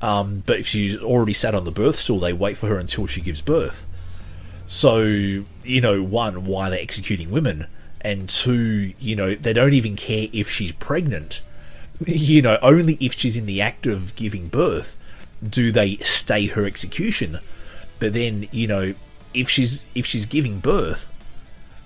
[0.00, 3.06] Um, but if she's already sat on the birth stool, they wait for her until
[3.06, 3.86] she gives birth.
[4.66, 7.66] So, you know, one, why they're executing women,
[8.00, 11.40] and two, you know, they don't even care if she's pregnant.
[12.06, 14.96] You know, only if she's in the act of giving birth
[15.46, 17.40] do they stay her execution.
[17.98, 18.94] But then, you know,
[19.34, 21.12] if she's if she's giving birth,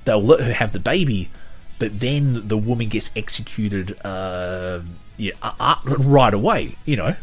[0.04, 1.30] they'll let her have the baby,
[1.78, 4.80] but then the woman gets executed uh,
[5.16, 6.76] yeah, uh, uh, right away.
[6.84, 7.16] You know.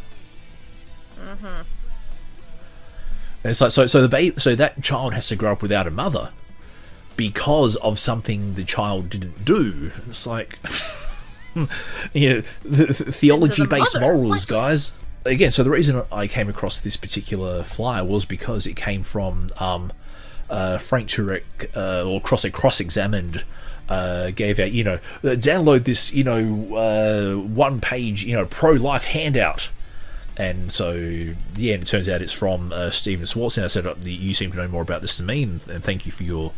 [3.43, 5.87] And it's like so so the ba- so that child has to grow up without
[5.87, 6.31] a mother
[7.15, 9.91] because of something the child didn't do.
[10.07, 10.59] It's like
[12.13, 14.05] you know the, theology based mother.
[14.05, 14.91] morals, guys.
[15.25, 19.49] Again, so the reason I came across this particular flyer was because it came from
[19.59, 19.91] um,
[20.49, 21.43] uh, Frank Turek,
[21.75, 23.43] uh, or cross cross examined.
[23.87, 28.45] Uh, gave out, you know, uh, download this, you know, uh, one page, you know,
[28.45, 29.69] pro life handout
[30.39, 33.57] and so yeah, and it turns out it's from uh, Stephen Schwarz.
[33.57, 35.83] And I said uh, you seem to know more about this than me, and, and
[35.83, 36.53] thank you for your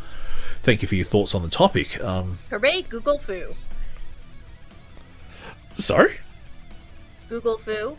[0.62, 2.02] thank you for your thoughts on the topic.
[2.02, 3.56] Um, Hooray, Google Fu.
[5.74, 6.20] sorry,
[7.28, 7.98] Google Fu.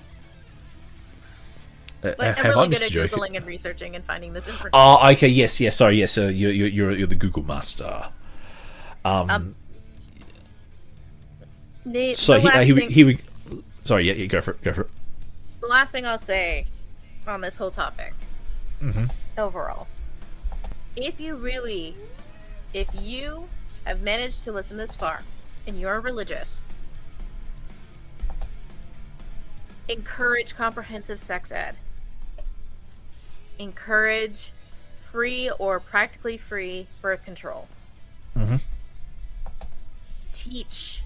[2.04, 3.20] uh, Like, have I'm I really missed good at joke?
[3.20, 4.70] googling and researching and finding this information.
[4.74, 6.16] Oh, okay, yes, yes, sorry, yes.
[6.16, 8.08] Uh, you're, you're you're you're the Google master.
[11.84, 13.18] The- So the he, uh, he, thing- he, would
[13.84, 14.90] sorry, yeah, yeah, go for it, go for it.
[15.62, 16.66] The last thing I'll say
[17.26, 18.12] on this whole topic
[18.82, 19.04] Mm-hmm.
[19.38, 19.86] overall,
[20.96, 21.94] if you really,
[22.74, 23.48] if you
[23.84, 25.22] have managed to listen this far
[25.68, 26.64] and you're religious,
[29.88, 31.76] encourage comprehensive sex ed.
[33.60, 34.52] Encourage
[34.98, 37.68] free or practically free birth control.
[38.36, 38.56] Mm-hmm.
[40.32, 41.04] Teach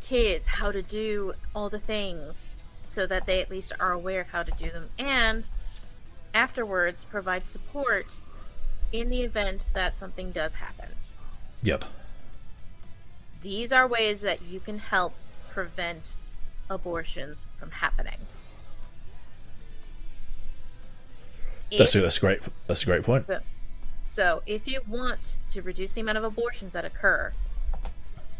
[0.00, 2.52] kids how to do all the things
[2.86, 5.48] so that they at least are aware of how to do them and
[6.32, 8.18] afterwards provide support
[8.92, 10.88] in the event that something does happen.
[11.62, 11.84] Yep.
[13.42, 15.14] These are ways that you can help
[15.50, 16.16] prevent
[16.70, 18.18] abortions from happening.
[21.76, 22.40] That's If- that's great.
[22.66, 23.26] That's a great point.
[23.26, 23.40] so,
[24.04, 27.32] so, if you want to reduce the amount of abortions that occur,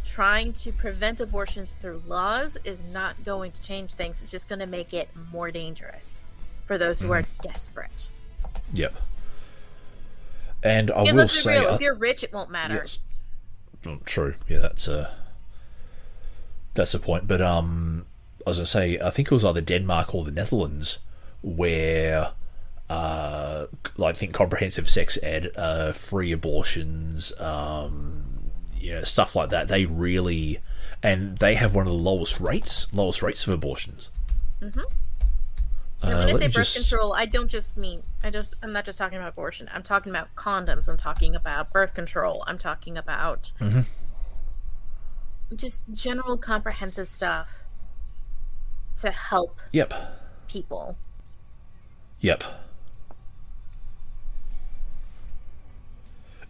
[0.05, 4.23] trying to prevent abortions through laws is not going to change things.
[4.23, 6.23] It's just going to make it more dangerous
[6.65, 8.09] for those who are desperate.
[8.75, 8.95] Yep.
[10.63, 12.75] And I Because will say, real, I- if you're rich, it won't matter.
[12.75, 12.99] yes,
[13.83, 14.35] Mm, true.
[14.49, 15.15] Yeah, that's a
[16.73, 17.29] that's the point.
[17.29, 18.07] But um,
[18.47, 20.99] as I say, I think it was either Denmark or the Netherlands
[21.43, 22.33] where.
[22.91, 23.67] Uh,
[23.97, 28.24] like I think comprehensive sex ed, uh, free abortions, um,
[28.85, 29.69] you know, stuff like that.
[29.69, 30.61] They really,
[31.03, 34.11] and they have one of the lowest rates, lowest rates of abortions.
[34.61, 34.83] And Uh,
[36.03, 38.99] when I say birth just- control, I don't just mean I just I'm not just
[38.99, 39.71] talking about abortion.
[39.73, 40.87] I'm talking about condoms.
[40.89, 42.45] I'm talking about birth control.
[42.47, 43.81] I'm talking about Mm-hmm.
[45.57, 47.65] just general comprehensive stuff
[48.97, 49.95] to help Yep.
[50.49, 50.97] people.
[52.21, 52.45] Yep.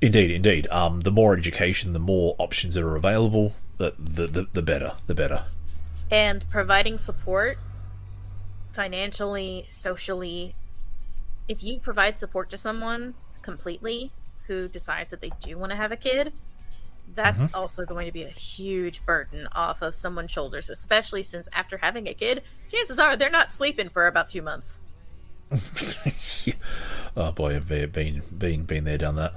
[0.05, 0.67] Indeed, indeed.
[0.69, 4.95] Um, the more education, the more options that are available, the the, the, the better.
[5.07, 5.47] The better.
[6.11, 7.59] and providing support
[8.67, 10.55] financially, socially.
[11.49, 14.13] If you provide support to someone completely
[14.47, 16.33] who decides that they do want to have a kid,
[17.07, 17.55] that's Mm-hmm.
[17.55, 22.09] also going to be a huge burden off of someone's shoulders, especially since after having
[22.09, 24.81] a kid, chances are they're not sleeping for about two months.
[27.17, 29.35] Oh boy, I've been been been there, done that.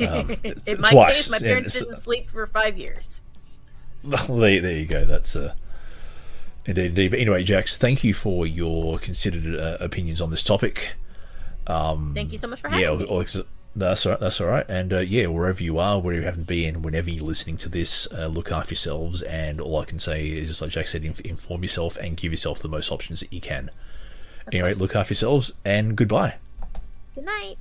[0.00, 0.30] Um,
[0.66, 1.28] In my twice.
[1.28, 3.22] case, my parents didn't sleep for five years.
[4.04, 5.04] there, there you go.
[5.04, 5.54] That's uh,
[6.66, 7.10] indeed, indeed.
[7.10, 10.94] But anyway, Jax, thank you for your considered uh, opinions on this topic.
[11.66, 13.42] Thank you so much for having Yeah, me.
[13.76, 14.20] That's all right.
[14.20, 14.66] That's all right.
[14.68, 17.56] And uh, yeah, wherever you are, wherever you happen to be, and whenever you're listening
[17.58, 19.22] to this, uh, look after yourselves.
[19.22, 22.32] And all I can say is, just like Jack said, inf- inform yourself and give
[22.32, 23.70] yourself the most options that you can.
[24.52, 26.36] Anyway, look after yourselves, and goodbye.
[27.14, 27.58] Good night.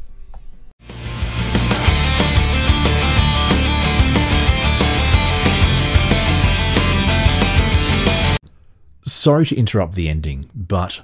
[9.07, 11.01] Sorry to interrupt the ending, but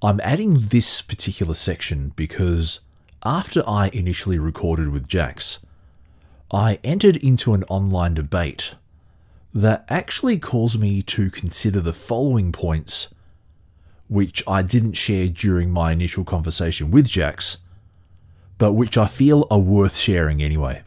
[0.00, 2.78] I'm adding this particular section because
[3.24, 5.58] after I initially recorded with Jax,
[6.52, 8.76] I entered into an online debate
[9.52, 13.08] that actually caused me to consider the following points,
[14.06, 17.56] which I didn't share during my initial conversation with Jax,
[18.58, 20.82] but which I feel are worth sharing anyway.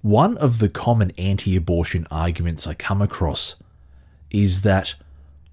[0.00, 3.56] One of the common anti abortion arguments I come across
[4.30, 4.94] is that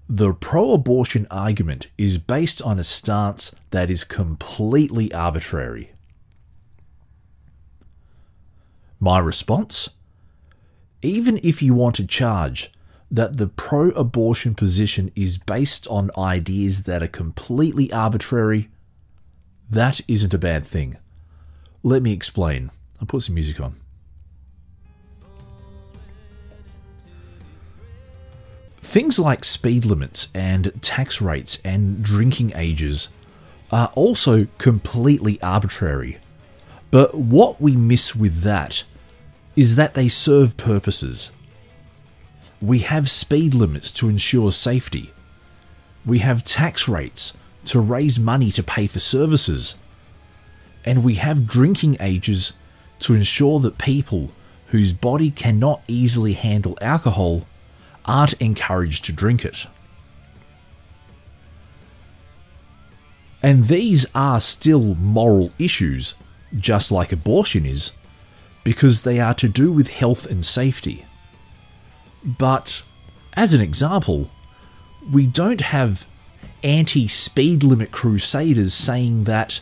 [0.08, 5.92] the pro abortion argument is based on a stance that is completely arbitrary.
[8.98, 9.90] My response?
[11.02, 12.72] Even if you want to charge
[13.10, 18.68] that the pro abortion position is based on ideas that are completely arbitrary,
[19.70, 20.96] that isn't a bad thing.
[21.82, 22.70] Let me explain.
[23.00, 23.76] I'll put some music on.
[28.80, 33.08] Things like speed limits and tax rates and drinking ages
[33.70, 36.18] are also completely arbitrary.
[36.90, 38.84] But what we miss with that
[39.56, 41.32] is that they serve purposes.
[42.62, 45.12] We have speed limits to ensure safety.
[46.06, 47.34] We have tax rates
[47.66, 49.74] to raise money to pay for services.
[50.84, 52.52] And we have drinking ages
[53.00, 54.30] to ensure that people
[54.68, 57.46] whose body cannot easily handle alcohol
[58.08, 59.66] aren't encouraged to drink it.
[63.42, 66.14] And these are still moral issues,
[66.56, 67.92] just like abortion is,
[68.64, 71.04] because they are to do with health and safety.
[72.24, 72.82] But,
[73.34, 74.30] as an example,
[75.12, 76.06] we don't have
[76.64, 79.60] anti speed limit crusaders saying that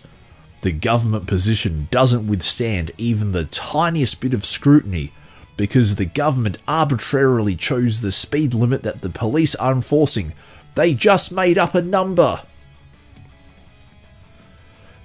[0.63, 5.13] the government position doesn't withstand even the tiniest bit of scrutiny
[5.57, 10.33] because the government arbitrarily chose the speed limit that the police are enforcing.
[10.75, 12.43] They just made up a number.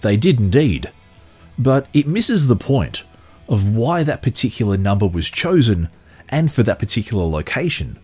[0.01, 0.91] They did indeed,
[1.57, 3.03] but it misses the point
[3.47, 5.89] of why that particular number was chosen
[6.29, 7.99] and for that particular location.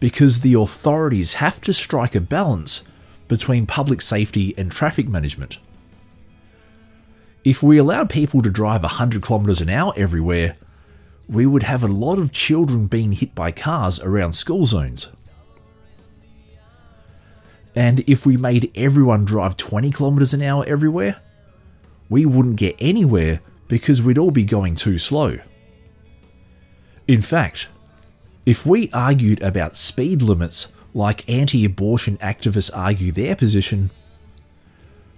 [0.00, 2.82] because the authorities have to strike a balance
[3.26, 5.56] between public safety and traffic management.
[7.42, 10.56] If we allowed people to drive 100 kilometers an hour everywhere,
[11.28, 15.08] we would have a lot of children being hit by cars around school zones.
[17.74, 21.20] And if we made everyone drive 20 kilometers an hour everywhere,
[22.08, 25.38] we wouldn't get anywhere because we'd all be going too slow.
[27.08, 27.68] In fact,
[28.46, 33.90] if we argued about speed limits like anti abortion activists argue their position,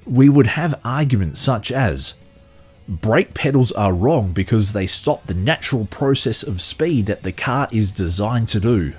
[0.06, 2.14] we would have arguments such as
[2.88, 7.68] brake pedals are wrong because they stop the natural process of speed that the car
[7.72, 8.94] is designed to do.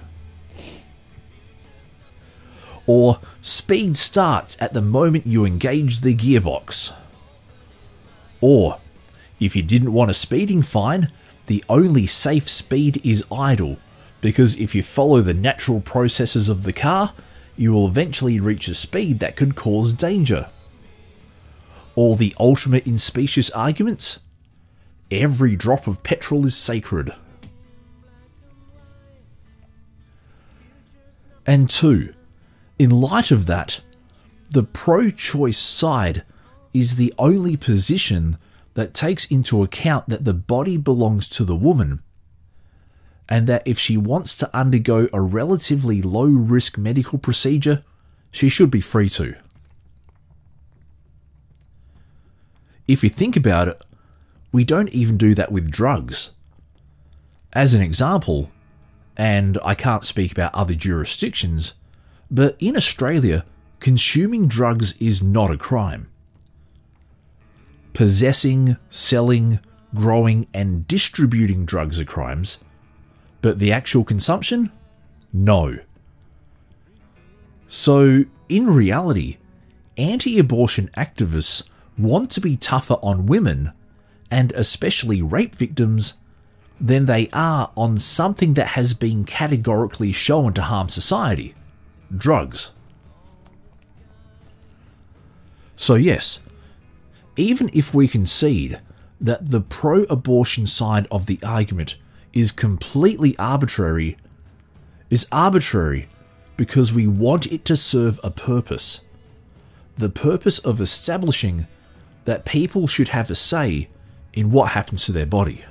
[2.85, 6.93] Or speed starts at the moment you engage the gearbox.
[8.39, 8.79] Or,
[9.39, 11.11] if you didn't want a speeding fine,
[11.47, 13.77] the only safe speed is idle,
[14.21, 17.13] because if you follow the natural processes of the car,
[17.55, 20.49] you will eventually reach a speed that could cause danger.
[21.97, 24.19] Or the ultimate in specious arguments
[25.09, 27.11] every drop of petrol is sacred.
[31.45, 32.13] And two,
[32.77, 33.81] in light of that,
[34.51, 36.23] the pro choice side
[36.71, 38.37] is the only position
[38.75, 42.03] that takes into account that the body belongs to the woman
[43.27, 47.83] and that if she wants to undergo a relatively low risk medical procedure,
[48.29, 49.35] she should be free to.
[52.87, 53.81] If you think about it,
[54.51, 56.31] we don't even do that with drugs.
[57.53, 58.51] As an example,
[59.15, 61.73] and I can't speak about other jurisdictions,
[62.29, 63.45] but in Australia,
[63.79, 66.09] consuming drugs is not a crime.
[67.93, 69.59] Possessing, selling,
[69.93, 72.57] growing, and distributing drugs are crimes,
[73.41, 74.71] but the actual consumption?
[75.33, 75.79] No.
[77.67, 79.37] So, in reality,
[79.97, 81.63] anti abortion activists
[81.97, 83.71] want to be tougher on women,
[84.29, 86.15] and especially rape victims,
[86.79, 91.55] than they are on something that has been categorically shown to harm society
[92.15, 92.71] drugs.
[95.75, 96.39] So, yes,
[97.35, 98.79] even if we concede
[99.19, 101.95] that the pro abortion side of the argument
[102.33, 104.17] is completely arbitrary,
[105.09, 106.07] is arbitrary
[106.55, 109.01] because we want it to serve a purpose.
[109.95, 111.67] The purpose of establishing
[112.27, 113.87] that people should have a say
[114.33, 115.63] in what happens to their body.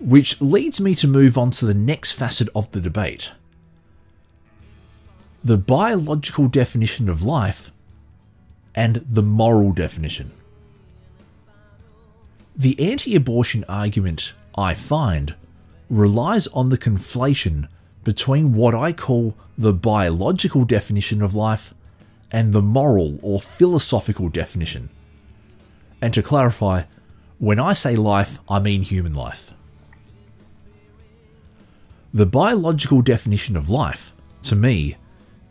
[0.00, 3.30] Which leads me to move on to the next facet of the debate.
[5.44, 7.70] The biological definition of life
[8.74, 10.30] and the moral definition.
[12.56, 15.34] The anti abortion argument, I find,
[15.90, 17.68] relies on the conflation
[18.02, 21.74] between what I call the biological definition of life
[22.30, 24.88] and the moral or philosophical definition
[26.04, 26.82] and to clarify,
[27.38, 29.52] when I say life, I mean human life.
[32.12, 34.12] The biological definition of life,
[34.42, 34.96] to me,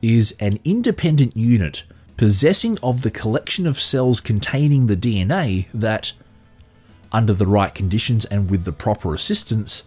[0.03, 1.81] is an independent unit
[2.17, 6.11] possessing of the collection of cells containing the DNA that,
[7.11, 9.81] under the right conditions and with the proper assistance,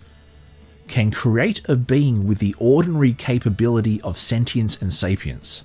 [0.88, 5.62] can create a being with the ordinary capability of sentience and sapience.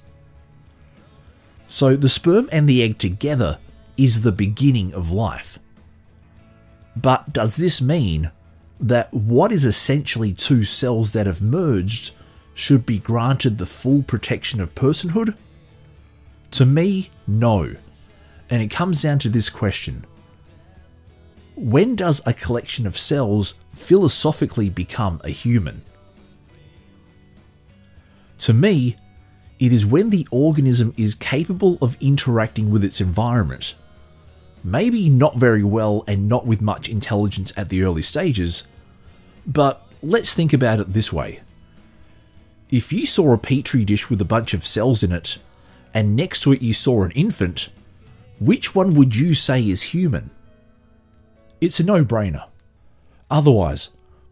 [1.68, 3.58] So the sperm and the egg together
[3.98, 5.60] is the beginning of life.
[6.96, 8.32] But does this mean
[8.80, 12.14] that what is essentially two cells that have merged
[12.54, 15.36] should be granted the full protection of personhood?
[16.52, 17.76] To me, no.
[18.50, 20.06] And it comes down to this question
[21.56, 25.84] When does a collection of cells philosophically become a human?
[28.40, 28.98] To me,
[29.60, 33.76] it is when the organism is capable of interacting with its environment
[34.64, 38.64] maybe not very well and not with much intelligence at the early stages,
[39.46, 41.42] but let's think about it this way.
[42.70, 45.38] If you saw a petri dish with a bunch of cells in it,
[45.94, 47.70] and next to it you saw an infant,
[48.40, 50.30] which one would you say is human?
[51.60, 52.46] It's a no brainer.
[53.30, 53.90] Otherwise,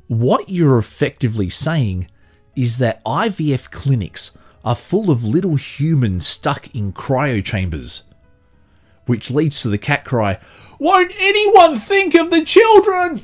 [0.08, 2.08] what you're effectively saying
[2.56, 4.32] is that IVF clinics
[4.66, 8.04] are full of little humans stuck in cryo chambers
[9.10, 10.38] which leads to the cat cry,
[10.78, 13.20] Won't anyone think of the children?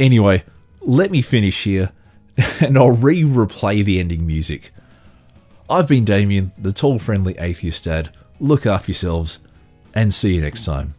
[0.00, 0.42] Anyway,
[0.80, 1.92] let me finish here,
[2.60, 4.72] and I'll re replay the ending music.
[5.70, 8.10] I've been Damien, the tall, friendly atheist dad.
[8.40, 9.38] Look after yourselves,
[9.94, 10.94] and see you next time.